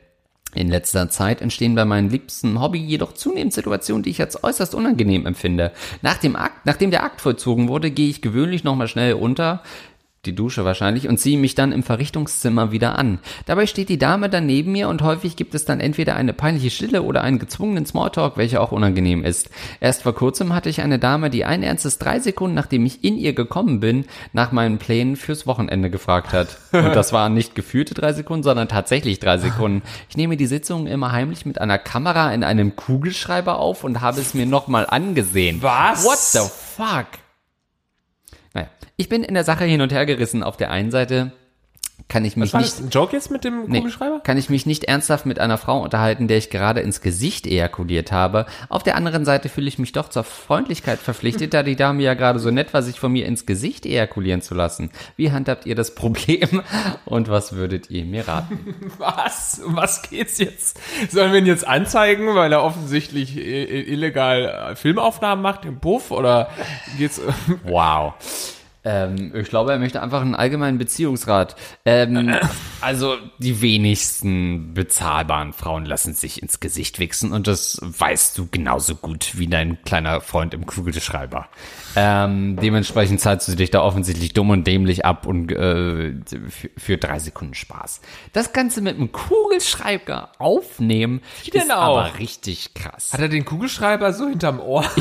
[0.55, 4.75] In letzter Zeit entstehen bei meinem liebsten Hobby jedoch zunehmend Situationen, die ich als äußerst
[4.75, 5.73] unangenehm empfinde.
[6.03, 9.63] Nach dem Akt, nachdem der Akt vollzogen wurde, gehe ich gewöhnlich nochmal schnell unter,
[10.25, 13.19] die Dusche wahrscheinlich, und ziehe mich dann im Verrichtungszimmer wieder an.
[13.47, 16.71] Dabei steht die Dame dann neben mir und häufig gibt es dann entweder eine peinliche
[16.71, 19.51] Stille oder einen gezwungenen Smalltalk, welcher auch unangenehm ist.
[19.81, 23.19] Erst vor kurzem hatte ich eine Dame, die ein ernstes drei Sekunden, nachdem ich in
[23.19, 26.59] ihr gekommen bin, nach meinen Plänen fürs Wochenende gefragt hat.
[26.73, 29.83] Und das waren nicht gefühlte drei Sekunden, sondern tatsächlich drei Sekunden.
[30.09, 34.21] Ich nehme die Sitzung immer heimlich mit einer Kamera in einem Kugelschreiber auf und habe
[34.21, 35.59] es mir nochmal angesehen.
[35.63, 36.05] Was?
[36.05, 37.22] What the fuck?
[38.55, 40.43] Naja, ich bin in der Sache hin und her gerissen.
[40.43, 41.33] Auf der einen Seite
[42.09, 44.21] kann ich mich War nicht das ein Joke jetzt mit dem Nee, Kugelschreiber?
[44.21, 48.13] kann ich mich nicht ernsthaft mit einer Frau unterhalten, der ich gerade ins Gesicht ejakuliert
[48.13, 48.47] habe.
[48.69, 52.15] Auf der anderen Seite fühle ich mich doch zur Freundlichkeit verpflichtet, da die Dame ja
[52.15, 54.91] gerade so nett war, sich von mir ins Gesicht ejakulieren zu lassen.
[55.17, 56.63] Wie handhabt ihr das Problem
[57.05, 58.75] und was würdet ihr mir raten?
[58.99, 59.61] Was?
[59.65, 60.79] Was geht's jetzt?
[61.11, 63.41] Sollen wir ihn jetzt anzeigen, weil er offensichtlich i-
[63.93, 66.51] illegal äh, Filmaufnahmen macht im Puff oder
[66.99, 67.19] geht's?
[67.19, 67.23] äh,
[67.65, 68.15] Wow.
[68.85, 71.57] Ähm, ich glaube, er möchte einfach einen allgemeinen Beziehungsrat.
[71.85, 72.35] Ähm,
[72.81, 78.97] also die wenigsten bezahlbaren Frauen lassen sich ins Gesicht wichsen und das weißt du genauso
[78.97, 81.49] gut wie dein kleiner Freund im Kugelschreiber.
[81.95, 86.15] Ähm, dementsprechend zahlst du dich da offensichtlich dumm und dämlich ab und äh,
[86.49, 88.01] für, für drei Sekunden Spaß.
[88.33, 91.21] Das Ganze mit einem Kugelschreiber aufnehmen
[91.53, 91.99] denn ist auch?
[91.99, 93.13] aber richtig krass.
[93.13, 94.85] Hat er den Kugelschreiber so hinterm Ohr?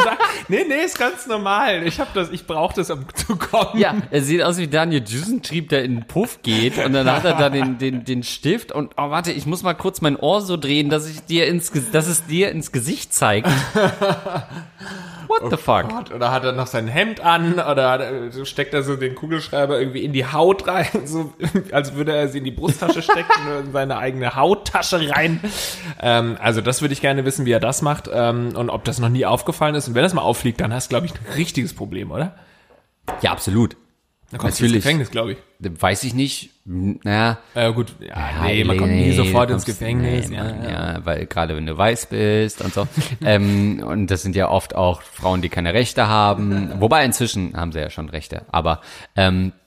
[0.48, 1.86] nee, nee, ist ganz normal.
[1.86, 3.78] Ich hab das, ich brauche das, zu kommen.
[3.78, 7.24] Ja, er sieht aus wie Daniel Düsentrieb, der in den Puff geht und dann hat
[7.24, 10.40] er da den, den, den Stift und, oh warte, ich muss mal kurz mein Ohr
[10.40, 13.48] so drehen, dass ich dir ins, dass es dir ins Gesicht zeigt.
[15.28, 15.88] What the fuck?
[15.88, 19.78] Gott, oder hat er noch sein Hemd an oder er, steckt er so den Kugelschreiber
[19.78, 21.32] irgendwie in die Haut rein, so
[21.72, 25.40] als würde er sie in die Brusttasche stecken oder in seine eigene Hauttasche rein.
[26.00, 28.98] Ähm, also das würde ich gerne wissen, wie er das macht ähm, und ob das
[28.98, 29.88] noch nie aufgefallen ist.
[29.88, 32.34] Und wenn das mal auffliegt, dann hast du, glaube ich, ein richtiges Problem, oder?
[33.20, 33.76] Ja, absolut.
[34.30, 34.76] Dann kommst du Natürlich.
[34.76, 35.38] ins Gefängnis, glaube ich.
[35.82, 36.50] Weiß ich nicht.
[36.64, 37.38] Naja.
[37.54, 40.28] Äh, gut, ja, nee, man kommt nie sofort du ins Gefängnis.
[40.30, 40.70] nee, ja, man- ja.
[40.94, 42.88] ja, weil gerade wenn du weiß bist und so.
[43.24, 46.72] ähm, und das sind ja oft auch Frauen, die keine Rechte haben.
[46.80, 48.46] Wobei inzwischen haben sie ja schon Rechte.
[48.50, 48.80] Aber
[49.16, 49.61] ähm, äh,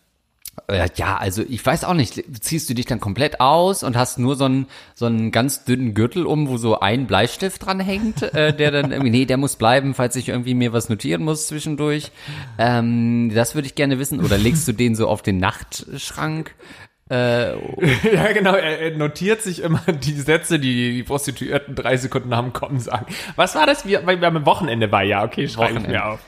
[0.95, 4.35] ja, also ich weiß auch nicht, ziehst du dich dann komplett aus und hast nur
[4.35, 8.55] so einen, so einen ganz dünnen Gürtel um, wo so ein Bleistift dran hängt, äh,
[8.55, 12.11] der dann irgendwie, nee, der muss bleiben, falls ich irgendwie mir was notieren muss zwischendurch.
[12.57, 14.19] Ähm, das würde ich gerne wissen.
[14.23, 16.55] Oder legst du den so auf den Nachtschrank?
[18.13, 18.55] Ja, genau.
[18.55, 22.79] Er, er notiert sich immer die Sätze, die die Prostituierten drei Sekunden nach dem Kommen
[22.79, 23.05] sagen.
[23.35, 23.85] Was war das?
[23.85, 26.19] Wir, weil wir am Wochenende war, ja, okay, schreibe ich mir auf.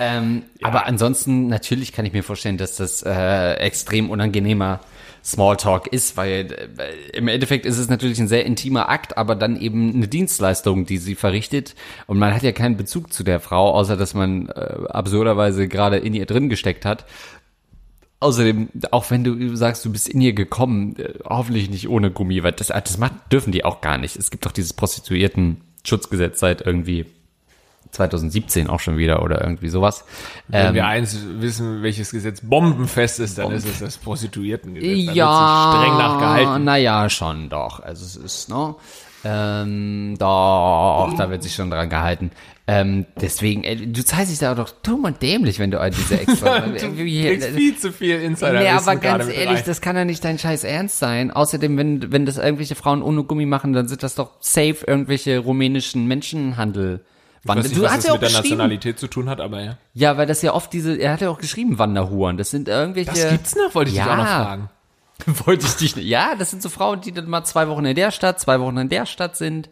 [0.00, 4.80] Ähm, Aber ansonsten, natürlich kann ich mir vorstellen, dass das äh, extrem unangenehmer
[5.24, 9.58] Smalltalk ist, weil äh, im Endeffekt ist es natürlich ein sehr intimer Akt, aber dann
[9.58, 11.74] eben eine Dienstleistung, die sie verrichtet.
[12.06, 15.96] Und man hat ja keinen Bezug zu der Frau, außer dass man äh, absurderweise gerade
[15.96, 17.06] in ihr drin gesteckt hat.
[18.24, 22.42] Außerdem, auch wenn du sagst, du bist in ihr gekommen, äh, hoffentlich nicht ohne Gummi,
[22.42, 24.16] weil das, das macht, dürfen die auch gar nicht.
[24.16, 27.06] Es gibt doch dieses Prostituierten-Schutzgesetz seit irgendwie
[27.90, 30.04] 2017 auch schon wieder oder irgendwie sowas.
[30.48, 34.90] Wenn Ähm, wir eins wissen, welches Gesetz bombenfest ist, dann ist es das Prostituiertengesetz.
[34.90, 36.64] Da wird ja, streng nachgehalten.
[36.64, 37.80] naja, schon doch.
[37.80, 38.74] Also es ist, ne?
[39.26, 42.30] Ähm, doch, da wird sich schon dran gehalten.
[42.66, 46.18] Ähm, deswegen, ey, du zeigst dich da doch dumm und dämlich, wenn du all diese
[46.18, 46.60] extra...
[46.66, 48.60] Du kriegst viel zu viel Insider.
[48.60, 51.30] Nee, aber ganz ehrlich, das kann ja nicht dein scheiß Ernst sein.
[51.30, 55.38] Außerdem, wenn, wenn das irgendwelche Frauen ohne Gummi machen, dann sind das doch safe irgendwelche
[55.40, 57.04] rumänischen Menschenhandel.
[57.44, 58.30] weiß nicht, du was hast das ja mit der.
[58.30, 59.78] Nationalität zu tun hat, aber ja.
[59.92, 62.38] Ja, weil das ja oft diese, er hat ja auch geschrieben, Wanderhuren.
[62.38, 63.10] Das sind irgendwelche.
[63.10, 64.12] Das gibt's noch, wollte ich dich Ja.
[64.14, 64.70] auch noch fragen.
[65.44, 66.06] Wollte ich dich nicht.
[66.06, 68.76] Ja, das sind so Frauen, die dann mal zwei Wochen in der Stadt, zwei Wochen
[68.76, 69.70] in der Stadt sind,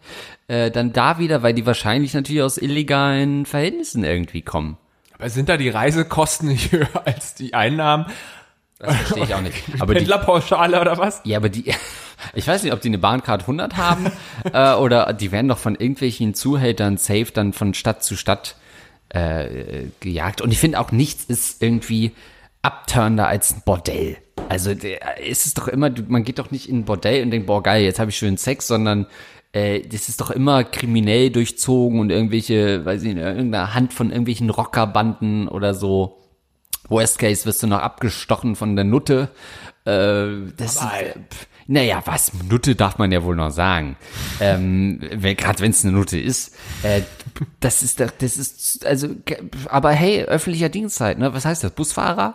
[0.49, 4.77] äh, dann da wieder, weil die wahrscheinlich natürlich aus illegalen Verhältnissen irgendwie kommen.
[5.19, 8.07] Aber sind da die Reisekosten nicht höher als die Einnahmen?
[8.79, 9.63] Das verstehe ich auch nicht.
[9.79, 11.21] Aber die, Pendlerpauschale oder was?
[11.25, 11.73] ja, aber die,
[12.35, 14.11] ich weiß nicht, ob die eine Bahncard 100 haben
[14.53, 18.57] äh, oder die werden doch von irgendwelchen Zuhältern safe dann von Stadt zu Stadt
[19.11, 20.41] äh, gejagt.
[20.41, 22.11] Und ich finde auch nichts ist irgendwie
[22.63, 24.17] abtörender als ein Bordell.
[24.49, 27.63] Also ist es doch immer, man geht doch nicht in ein Bordell und denkt, boah
[27.63, 29.07] geil, jetzt habe ich schön Sex, sondern
[29.53, 34.11] äh, das ist doch immer kriminell durchzogen und irgendwelche, weiß ich nicht, irgendeine Hand von
[34.11, 36.19] irgendwelchen Rockerbanden oder so.
[36.89, 39.31] Worst Case wirst du noch abgestochen von der Nutte.
[39.85, 41.21] Äh, das Aber, ist, äh,
[41.67, 43.97] naja, was, Nutte darf man ja wohl noch sagen.
[44.41, 46.55] ähm, Gerade wenn es eine Nutte ist.
[46.83, 47.03] Äh,
[47.61, 49.09] das ist doch, das ist, also,
[49.67, 51.33] aber hey, öffentlicher Dienst halt, ne?
[51.33, 51.73] Was heißt das?
[51.73, 52.35] Busfahrer?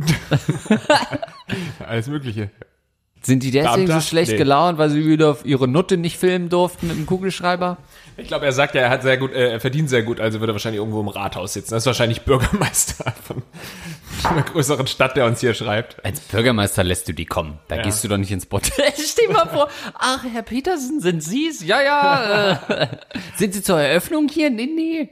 [1.86, 2.50] Alles Mögliche.
[3.22, 4.00] Sind die deswegen Beamter?
[4.00, 4.38] so schlecht Nee.
[4.38, 7.76] gelaunt, weil sie wieder auf ihre Nutte nicht filmen durften mit dem Kugelschreiber?
[8.16, 10.40] Ich glaube, er sagt ja, er hat sehr gut, äh, er verdient sehr gut, also
[10.40, 11.74] wird er wahrscheinlich irgendwo im Rathaus sitzen.
[11.74, 13.42] Das ist wahrscheinlich Bürgermeister von
[14.24, 16.02] einer größeren Stadt, der uns hier schreibt.
[16.02, 17.58] Als Bürgermeister lässt du die kommen.
[17.68, 17.82] Da Ja.
[17.82, 18.90] gehst du doch nicht ins Bordell.
[18.96, 19.68] Steh mal vor.
[19.98, 21.62] Ach, Herr Petersen, sind Sie's?
[21.62, 22.52] Ja, ja.
[22.70, 22.86] Äh,
[23.36, 24.48] sind Sie zur Eröffnung hier?
[24.48, 25.10] Nee, nee.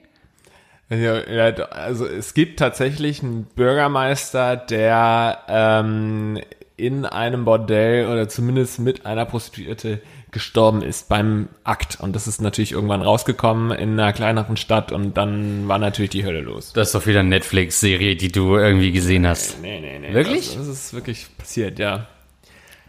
[0.91, 6.41] Ja, ja, also es gibt tatsächlich einen Bürgermeister, der ähm,
[6.79, 11.99] in einem Bordell oder zumindest mit einer Prostituierte gestorben ist beim Akt.
[12.01, 16.25] Und das ist natürlich irgendwann rausgekommen in einer kleineren Stadt und dann war natürlich die
[16.25, 16.73] Hölle los.
[16.73, 19.61] Das ist doch wieder eine Netflix-Serie, die du irgendwie gesehen hast.
[19.61, 20.15] Nee, nee, nee.
[20.15, 20.49] Wirklich?
[20.49, 22.07] Das, das ist wirklich passiert, ja.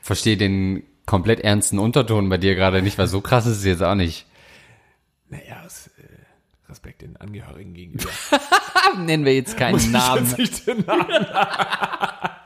[0.01, 3.83] Verstehe den komplett ernsten Unterton bei dir gerade nicht, weil so krass ist es jetzt
[3.83, 4.25] auch nicht.
[5.29, 5.98] Naja, äh,
[6.69, 8.11] Respekt den Angehörigen gegenüber.
[8.97, 10.25] Nennen wir jetzt keinen Namen.
[10.25, 11.27] Jetzt nicht den Namen.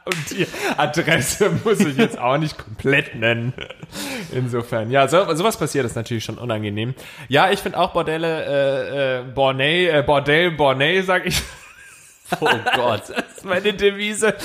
[0.05, 0.45] Und die
[0.77, 3.53] Adresse muss ich jetzt auch nicht komplett nennen.
[4.33, 6.93] Insofern, ja, so, sowas passiert ist natürlich schon unangenehm.
[7.29, 11.41] Ja, ich finde auch Bordelle, äh, äh, Bornay, äh, Bordell, Bornay, sag ich.
[12.39, 13.03] Oh Gott.
[13.15, 14.35] Das ist meine Devise.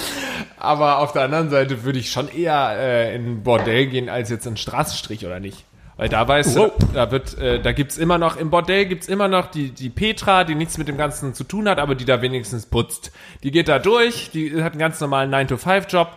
[0.57, 4.47] Aber auf der anderen Seite würde ich schon eher äh, in Bordell gehen als jetzt
[4.47, 5.65] in Straßenstrich, oder nicht?
[5.99, 6.73] Weil da weißt Wow.
[6.79, 9.91] du, da wird, äh, da gibt's immer noch, im Bordell gibt's immer noch die, die
[9.91, 13.11] Petra, die nichts mit dem Ganzen zu tun hat, aber die da wenigstens putzt.
[13.43, 16.09] Die geht da durch, die hat einen ganz normalen 9-to-5-Job,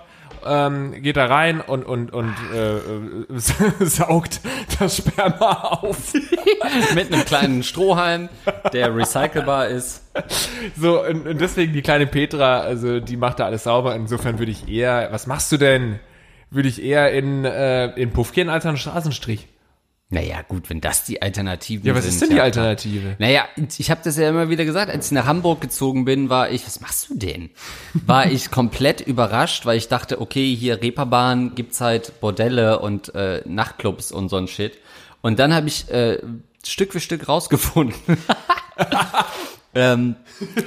[0.45, 3.25] ähm, geht da rein und, und, und äh, äh,
[3.85, 4.41] saugt
[4.79, 5.51] das Sperma
[5.81, 6.13] auf.
[6.95, 8.29] Mit einem kleinen Strohhalm,
[8.73, 10.03] der recycelbar ist.
[10.79, 13.95] So, und, und deswegen die kleine Petra, also die macht da alles sauber.
[13.95, 15.99] Insofern würde ich eher, was machst du denn?
[16.51, 19.47] Würde ich eher in, äh, in Puff gehen als an den Straßenstrich.
[20.13, 22.13] Naja, gut, wenn das die Alternativen Ja, was sind.
[22.13, 23.15] ist denn die ja, Alternative?
[23.17, 23.45] Naja,
[23.77, 26.65] ich habe das ja immer wieder gesagt, als ich nach Hamburg gezogen bin, war ich,
[26.65, 27.49] was machst du denn?
[27.93, 33.41] War ich komplett überrascht, weil ich dachte, okay, hier Reeperbahn gibt's halt Bordelle und äh,
[33.45, 34.79] Nachtclubs und so ein Shit.
[35.21, 36.19] Und dann habe ich äh,
[36.65, 37.95] Stück für Stück rausgefunden.
[39.73, 40.15] ähm,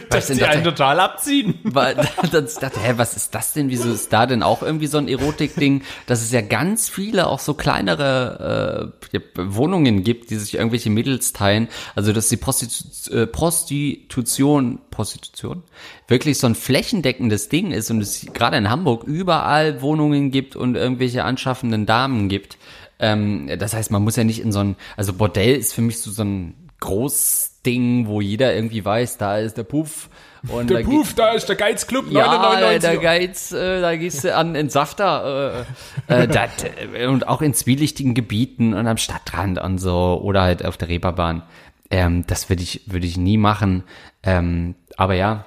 [0.09, 1.59] dann Die einen total abziehen.
[1.65, 1.95] weil,
[2.33, 3.71] dann ich dachte, hä, was ist das denn?
[3.71, 5.83] Wieso ist da denn auch irgendwie so ein Erotik-Ding?
[6.07, 11.33] Dass es ja ganz viele auch so kleinere äh, Wohnungen gibt, die sich irgendwelche Mädels
[11.33, 11.69] teilen.
[11.95, 15.63] Also dass die Prostitu äh, Prostitution, Prostitution
[16.09, 20.77] wirklich so ein flächendeckendes Ding ist und es gerade in Hamburg überall Wohnungen gibt und
[20.77, 22.59] irgendwelche anschaffenden Damen gibt.
[22.99, 26.01] Ähm, das heißt, man muss ja nicht in so ein, also Bordell ist für mich
[26.01, 30.09] so, so ein Großding, wo jeder irgendwie weiß, da ist der Puff.
[30.49, 32.91] Und da Der Puff, da ist der Geizclub ja, 999.
[32.91, 35.67] der Geiz, äh, da gehst du an den Safter
[36.09, 36.51] äh, äh, dat,
[36.95, 40.89] äh, und auch in zwielichtigen Gebieten und am Stadtrand und so oder halt auf der
[40.89, 41.43] Reeperbahn.
[41.91, 43.85] Ähm, das würde ich würde ich nie machen.
[44.23, 45.47] Ähm, aber ja,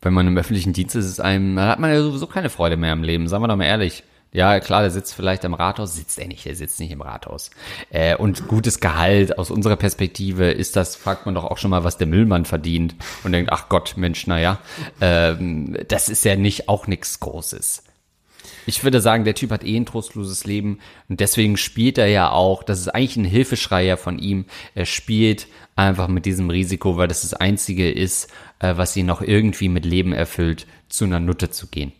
[0.00, 2.76] wenn man im öffentlichen Dienst ist, ist einem, da hat man ja sowieso keine Freude
[2.76, 4.04] mehr im Leben, sagen wir doch mal ehrlich.
[4.38, 7.50] Ja, klar, der sitzt vielleicht im Rathaus, sitzt er nicht, der sitzt nicht im Rathaus.
[7.90, 11.82] Äh, und gutes Gehalt aus unserer Perspektive ist das, fragt man doch auch schon mal,
[11.82, 14.60] was der Müllmann verdient und denkt, ach Gott, Mensch, naja,
[15.00, 17.82] ähm, das ist ja nicht auch nichts Großes.
[18.64, 20.78] Ich würde sagen, der Typ hat eh ein trostloses Leben
[21.08, 24.44] und deswegen spielt er ja auch, das ist eigentlich ein Hilfeschrei ja von ihm,
[24.76, 28.30] er spielt einfach mit diesem Risiko, weil das das Einzige ist,
[28.60, 31.90] äh, was ihn noch irgendwie mit Leben erfüllt, zu einer Nutte zu gehen.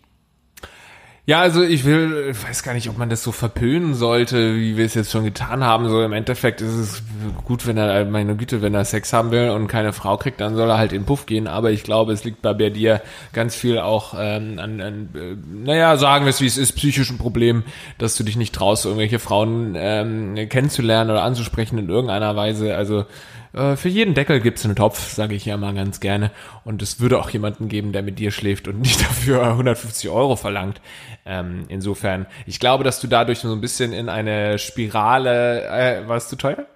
[1.29, 4.79] Ja, also ich will, ich weiß gar nicht, ob man das so verpönen sollte, wie
[4.79, 5.87] wir es jetzt schon getan haben.
[5.91, 7.03] So im Endeffekt ist es
[7.45, 10.57] gut, wenn er, meine Güte, wenn er Sex haben will und keine Frau kriegt, dann
[10.57, 11.47] soll er halt in Puff gehen.
[11.47, 13.03] Aber ich glaube, es liegt bei dir
[13.35, 17.19] ganz viel auch ähm, an, an äh, naja, sagen wir es wie es ist, psychischen
[17.19, 17.63] Problem,
[17.99, 22.75] dass du dich nicht traust, irgendwelche Frauen ähm, kennenzulernen oder anzusprechen in irgendeiner Weise.
[22.75, 23.05] Also
[23.53, 26.31] äh, für jeden Deckel gibt's einen Topf, sage ich ja mal ganz gerne.
[26.65, 30.37] Und es würde auch jemanden geben, der mit dir schläft und nicht dafür 150 Euro
[30.37, 30.81] verlangt.
[31.27, 36.33] Ähm, insofern, ich glaube, dass du dadurch so ein bisschen in eine Spirale, äh, warst
[36.33, 36.67] du teuer?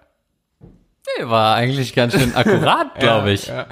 [1.18, 3.48] Nee, war eigentlich ganz schön akkurat, glaube ich.
[3.48, 3.66] Ja,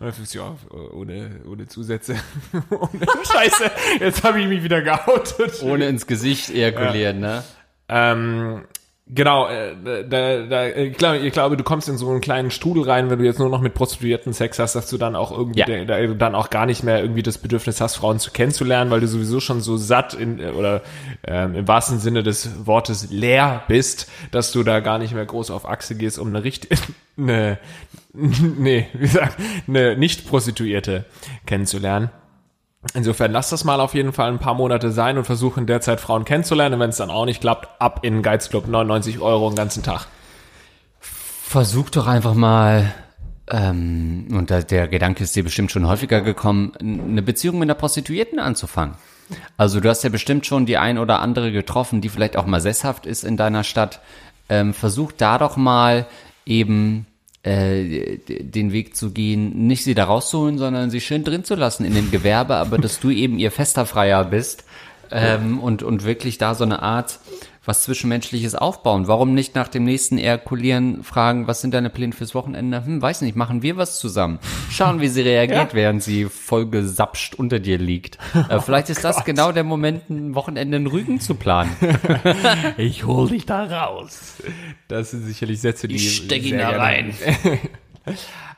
[0.00, 0.56] 150 Euro
[0.94, 2.16] ohne, ohne Zusätze.
[2.70, 5.62] ohne Scheiße, jetzt habe ich mich wieder geoutet.
[5.62, 7.36] Ohne ins Gesicht ejakulieren, ja.
[7.36, 7.44] ne?
[7.88, 8.64] Ähm,
[9.08, 9.74] Genau, äh,
[10.08, 13.18] da, da, ich, glaube, ich glaube, du kommst in so einen kleinen Strudel rein, wenn
[13.18, 15.66] du jetzt nur noch mit Prostituierten Sex hast, dass du dann auch irgendwie ja.
[15.66, 19.00] da, da, dann auch gar nicht mehr irgendwie das Bedürfnis hast, Frauen zu kennenzulernen, weil
[19.00, 20.82] du sowieso schon so satt in oder
[21.26, 25.50] ähm, im wahrsten Sinne des Wortes leer bist, dass du da gar nicht mehr groß
[25.50, 26.76] auf Achse gehst, um eine richtige,
[27.18, 27.58] eine,
[28.12, 29.36] nee, wie gesagt,
[29.66, 31.06] eine nicht Prostituierte
[31.44, 32.10] kennenzulernen.
[32.94, 36.24] Insofern lass das mal auf jeden Fall ein paar Monate sein und versuchen derzeit Frauen
[36.24, 36.80] kennenzulernen.
[36.80, 40.06] Wenn es dann auch nicht klappt, ab in den Geizclub 99 Euro den ganzen Tag.
[40.98, 42.92] Versuch doch einfach mal,
[43.50, 47.74] ähm, und da, der Gedanke ist dir bestimmt schon häufiger gekommen, eine Beziehung mit einer
[47.74, 48.96] Prostituierten anzufangen.
[49.56, 52.60] Also du hast ja bestimmt schon die ein oder andere getroffen, die vielleicht auch mal
[52.60, 54.00] sesshaft ist in deiner Stadt.
[54.48, 56.06] Ähm, versuch da doch mal
[56.44, 57.06] eben
[57.42, 61.84] äh, den Weg zu gehen, nicht sie da rauszuholen, sondern sie schön drin zu lassen
[61.84, 64.64] in dem Gewerbe, aber dass du eben ihr fester Freier bist
[65.12, 67.20] ähm, und, und wirklich da so eine Art
[67.64, 69.06] was Zwischenmenschliches aufbauen.
[69.06, 72.84] Warum nicht nach dem nächsten Ejakulieren fragen, was sind deine Pläne fürs Wochenende?
[72.84, 74.40] Hm, weiß nicht, machen wir was zusammen.
[74.70, 75.74] Schauen, wie sie reagiert, ja.
[75.74, 78.18] während sie voll gesapscht unter dir liegt.
[78.48, 81.70] Äh, vielleicht ist oh das genau der Moment, ein Wochenende in Rügen zu planen.
[82.76, 84.34] ich hol dich da raus.
[84.88, 87.14] Das sind sicherlich Sätze, die ich stecke ihn da rein.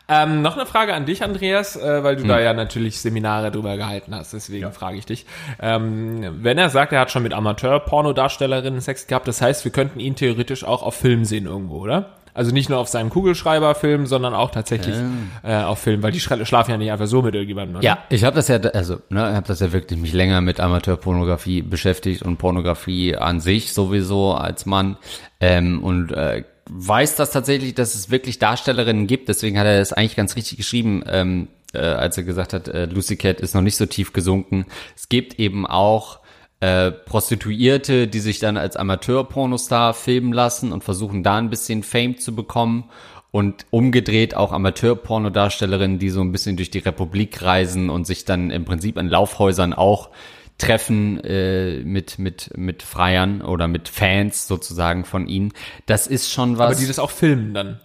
[0.07, 2.29] Ähm, noch eine Frage an dich, Andreas, äh, weil du hm.
[2.29, 4.71] da ja natürlich Seminare drüber gehalten hast, deswegen ja.
[4.71, 5.25] frage ich dich.
[5.61, 10.01] Ähm, wenn er sagt, er hat schon mit Amateur-Pornodarstellerinnen Sex gehabt, das heißt, wir könnten
[10.01, 12.11] ihn theoretisch auch auf Film sehen irgendwo, oder?
[12.35, 14.97] Also nicht nur auf seinem Kugelschreiberfilm, sondern auch tatsächlich
[15.45, 17.77] äh, auf Film, weil die schlafen ja nicht einfach so mit irgendjemandem.
[17.77, 17.85] Oder?
[17.85, 20.59] Ja, ich habe das ja, also ne, ich habe das ja wirklich mich länger mit
[20.59, 24.97] Amateurpornografie beschäftigt und Pornografie an sich sowieso als Mann
[25.39, 29.29] ähm, und äh, weiß das tatsächlich, dass es wirklich Darstellerinnen gibt.
[29.29, 32.87] Deswegen hat er das eigentlich ganz richtig geschrieben, ähm, äh, als er gesagt hat, äh,
[32.87, 34.67] Lucy Cat ist noch nicht so tief gesunken.
[34.97, 36.21] Es gibt eben auch
[36.61, 42.19] äh, Prostituierte, die sich dann als Amateur-Pornostar filmen lassen und versuchen da ein bisschen Fame
[42.19, 42.91] zu bekommen.
[43.31, 48.53] Und umgedreht auch Amateur-Pornodarstellerinnen, die so ein bisschen durch die Republik reisen und sich dann
[48.53, 50.11] im Prinzip in Laufhäusern auch
[50.59, 55.53] Treffen äh, mit, mit, mit Freiern oder mit Fans sozusagen von ihnen.
[55.87, 56.67] Das ist schon was.
[56.67, 57.81] Aber die das auch filmen dann.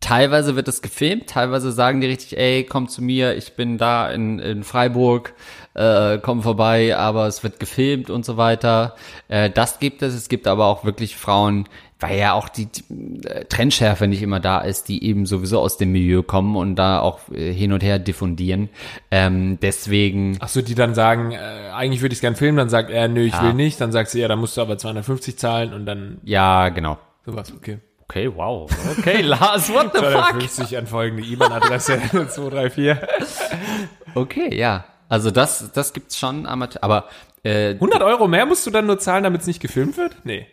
[0.00, 4.08] Teilweise wird es gefilmt, teilweise sagen die richtig, ey, komm zu mir, ich bin da
[4.10, 5.34] in, in Freiburg,
[5.74, 8.94] äh, komm vorbei, aber es wird gefilmt und so weiter.
[9.28, 10.14] Äh, das gibt es.
[10.14, 14.40] Es gibt aber auch wirklich Frauen, weil ja auch die, die äh, Trendschärfe nicht immer
[14.40, 17.82] da ist, die eben sowieso aus dem Milieu kommen und da auch äh, hin und
[17.82, 18.68] her diffundieren.
[19.10, 20.36] Ähm, deswegen.
[20.40, 21.36] Ach so, die dann sagen, äh,
[21.72, 23.44] eigentlich würde ich es gern filmen, dann sagt er, nö, ich ja.
[23.44, 26.18] will nicht, dann sagt sie, ja, dann musst du aber 250 zahlen und dann.
[26.24, 26.98] Ja, genau.
[27.24, 27.78] Sowas, okay.
[28.08, 28.70] Okay, wow.
[28.98, 30.40] Okay, Lars, what the fuck?
[30.40, 32.96] 250 an folgende IBAN-Adresse 234.
[34.14, 34.86] Okay, ja.
[35.08, 37.04] Also das, das gibt's schon, aber
[37.42, 40.16] äh, 100 Euro mehr musst du dann nur zahlen, damit es nicht gefilmt wird?
[40.24, 40.46] Nee.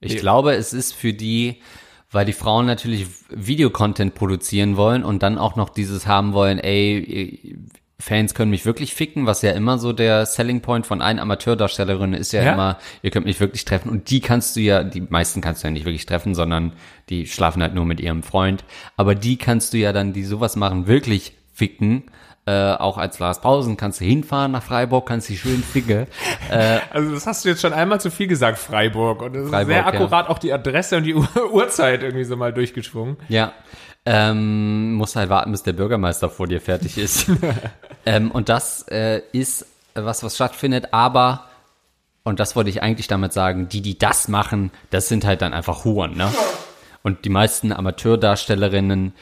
[0.00, 0.20] Ich nee.
[0.20, 1.60] glaube, es ist für die,
[2.10, 7.58] weil die Frauen natürlich Videocontent produzieren wollen und dann auch noch dieses haben wollen, ey,
[8.00, 12.18] Fans können mich wirklich ficken, was ja immer so der Selling Point von allen Amateurdarstellerinnen
[12.18, 15.00] ist ja, ja, immer, ihr könnt mich wirklich treffen und die kannst du ja, die
[15.00, 16.74] meisten kannst du ja nicht wirklich treffen, sondern
[17.08, 18.64] die schlafen halt nur mit ihrem Freund,
[18.96, 22.04] aber die kannst du ja dann, die sowas machen, wirklich ficken.
[22.48, 26.06] Äh, auch als Lars Pausen kannst du hinfahren nach Freiburg, kannst du schön ficken.
[26.50, 29.20] Äh, Also das hast du jetzt schon einmal zu viel gesagt, Freiburg.
[29.20, 29.86] Und das ist Freiburg, sehr ja.
[29.86, 33.18] akkurat auch die Adresse und die Uhr Uhrzeit irgendwie so mal durchgeschwungen.
[33.28, 33.52] Ja.
[34.06, 37.30] Ähm, musst halt warten, bis der Bürgermeister vor dir fertig ist.
[38.06, 41.44] ähm, und das äh, ist was, was stattfindet, aber,
[42.22, 45.52] und das wollte ich eigentlich damit sagen, die, die das machen, das sind halt dann
[45.52, 46.32] einfach Huren, ne?
[47.02, 49.12] Und die meisten Amateurdarstellerinnen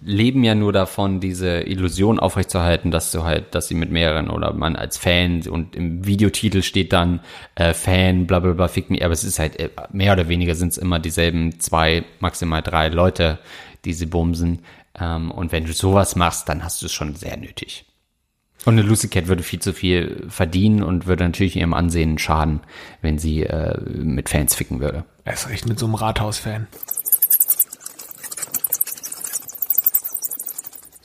[0.00, 4.52] leben ja nur davon, diese Illusion aufrechtzuerhalten, dass du halt, dass sie mit mehreren oder
[4.52, 7.20] man als Fan und im Videotitel steht dann
[7.56, 10.54] äh, Fan, bla bla bla, fick me, aber es ist halt äh, mehr oder weniger
[10.54, 13.38] sind es immer dieselben zwei, maximal drei Leute,
[13.84, 14.60] die sie bumsen.
[14.98, 17.84] Ähm, und wenn du sowas machst, dann hast du es schon sehr nötig.
[18.64, 22.60] Und eine Lucy Cat würde viel zu viel verdienen und würde natürlich ihrem Ansehen schaden,
[23.02, 25.04] wenn sie äh, mit Fans ficken würde.
[25.24, 26.66] Erst recht mit so einem Rathaus-Fan.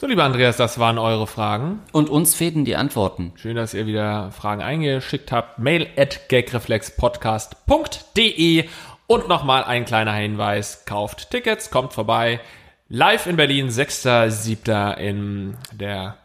[0.04, 1.80] So, lieber Andreas, das waren eure Fragen.
[1.94, 3.32] Und uns fehlen die Antworten.
[3.38, 5.60] Schön, dass ihr wieder Fragen eingeschickt habt.
[5.60, 8.68] Mail at gagreflexpodcast.de
[9.08, 10.84] Und nochmal ein kleiner Hinweis.
[10.84, 12.42] Kauft Tickets, kommt vorbei.
[12.90, 14.98] Live in Berlin, 6.7.
[14.98, 16.18] in der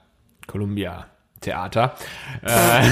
[0.49, 1.07] Columbia
[1.41, 1.95] Theater.
[2.43, 2.83] Äh,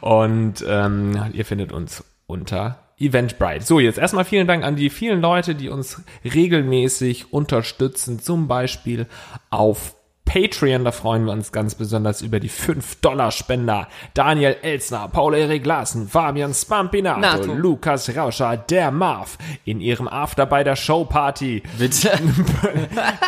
[0.06, 3.64] und ähm, ihr findet uns unter Eventbrite.
[3.64, 9.06] So, jetzt erstmal vielen Dank an die vielen Leute, die uns regelmäßig unterstützen, zum Beispiel
[9.50, 13.88] auf Patreon, da freuen wir uns ganz besonders über die 5-Dollar-Spender.
[14.14, 17.54] Daniel Elsner, Paul-Erik Larsen, Fabian Spampinato, Nato.
[17.54, 21.62] Lukas Rauscher, der Marv in ihrem After bei der Show-Party.
[21.78, 22.10] Bitte.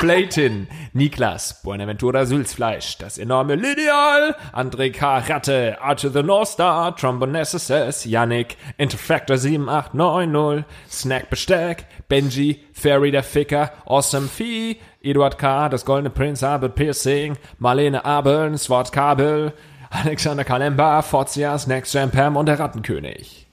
[0.00, 5.18] Playtin, Niklas, Buenaventura Sülzfleisch, das enorme Lineal, André K.
[5.18, 13.22] Ratte, Archer the North Star, Trombone SSS, Yannick, Interfactor 7890, Snack Besteck, Benji, Ferry der
[13.22, 19.52] Ficker, Awesome Fee, Eduard K., das Goldene Prinz, Albert Piercing, Marlene Abeln, Swart Kabel,
[19.90, 23.46] Alexander Kalemba, Forzias, Next Jam Pam und der Rattenkönig.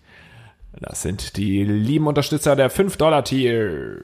[0.79, 4.01] Das sind die lieben Unterstützer der 5-Dollar-Tier.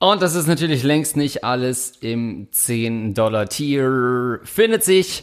[0.00, 4.40] Und das ist natürlich längst nicht alles im 10-Dollar-Tier.
[4.42, 5.22] Findet sich,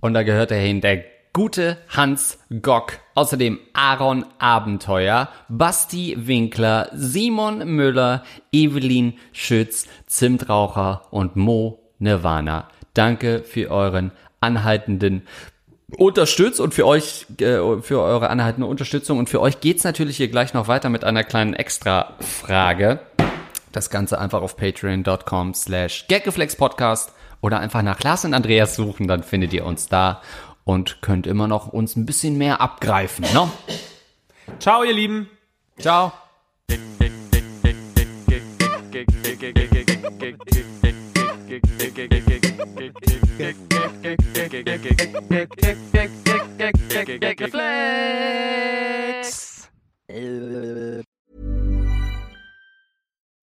[0.00, 1.04] und da gehört er hin, der
[1.38, 2.94] gute Hans Gock.
[3.14, 12.66] Außerdem Aaron Abenteuer, Basti Winkler, Simon Müller, Evelyn Schütz, Zimtraucher und Mo Nirvana.
[12.92, 14.10] Danke für euren
[14.40, 15.28] anhaltenden
[15.96, 19.20] unterstützt und für euch, äh, für eure anhaltende Unterstützung.
[19.20, 22.98] Und für euch geht's natürlich hier gleich noch weiter mit einer kleinen Extra-Frage.
[23.70, 29.22] Das Ganze einfach auf patreon.com slash gaggeflex-podcast oder einfach nach Lars und Andreas suchen, dann
[29.22, 30.20] findet ihr uns da
[30.68, 33.50] und könnt immer noch uns ein bisschen mehr abgreifen, ne?
[34.58, 35.30] Ciao, ihr Lieben.
[35.78, 36.12] Ciao.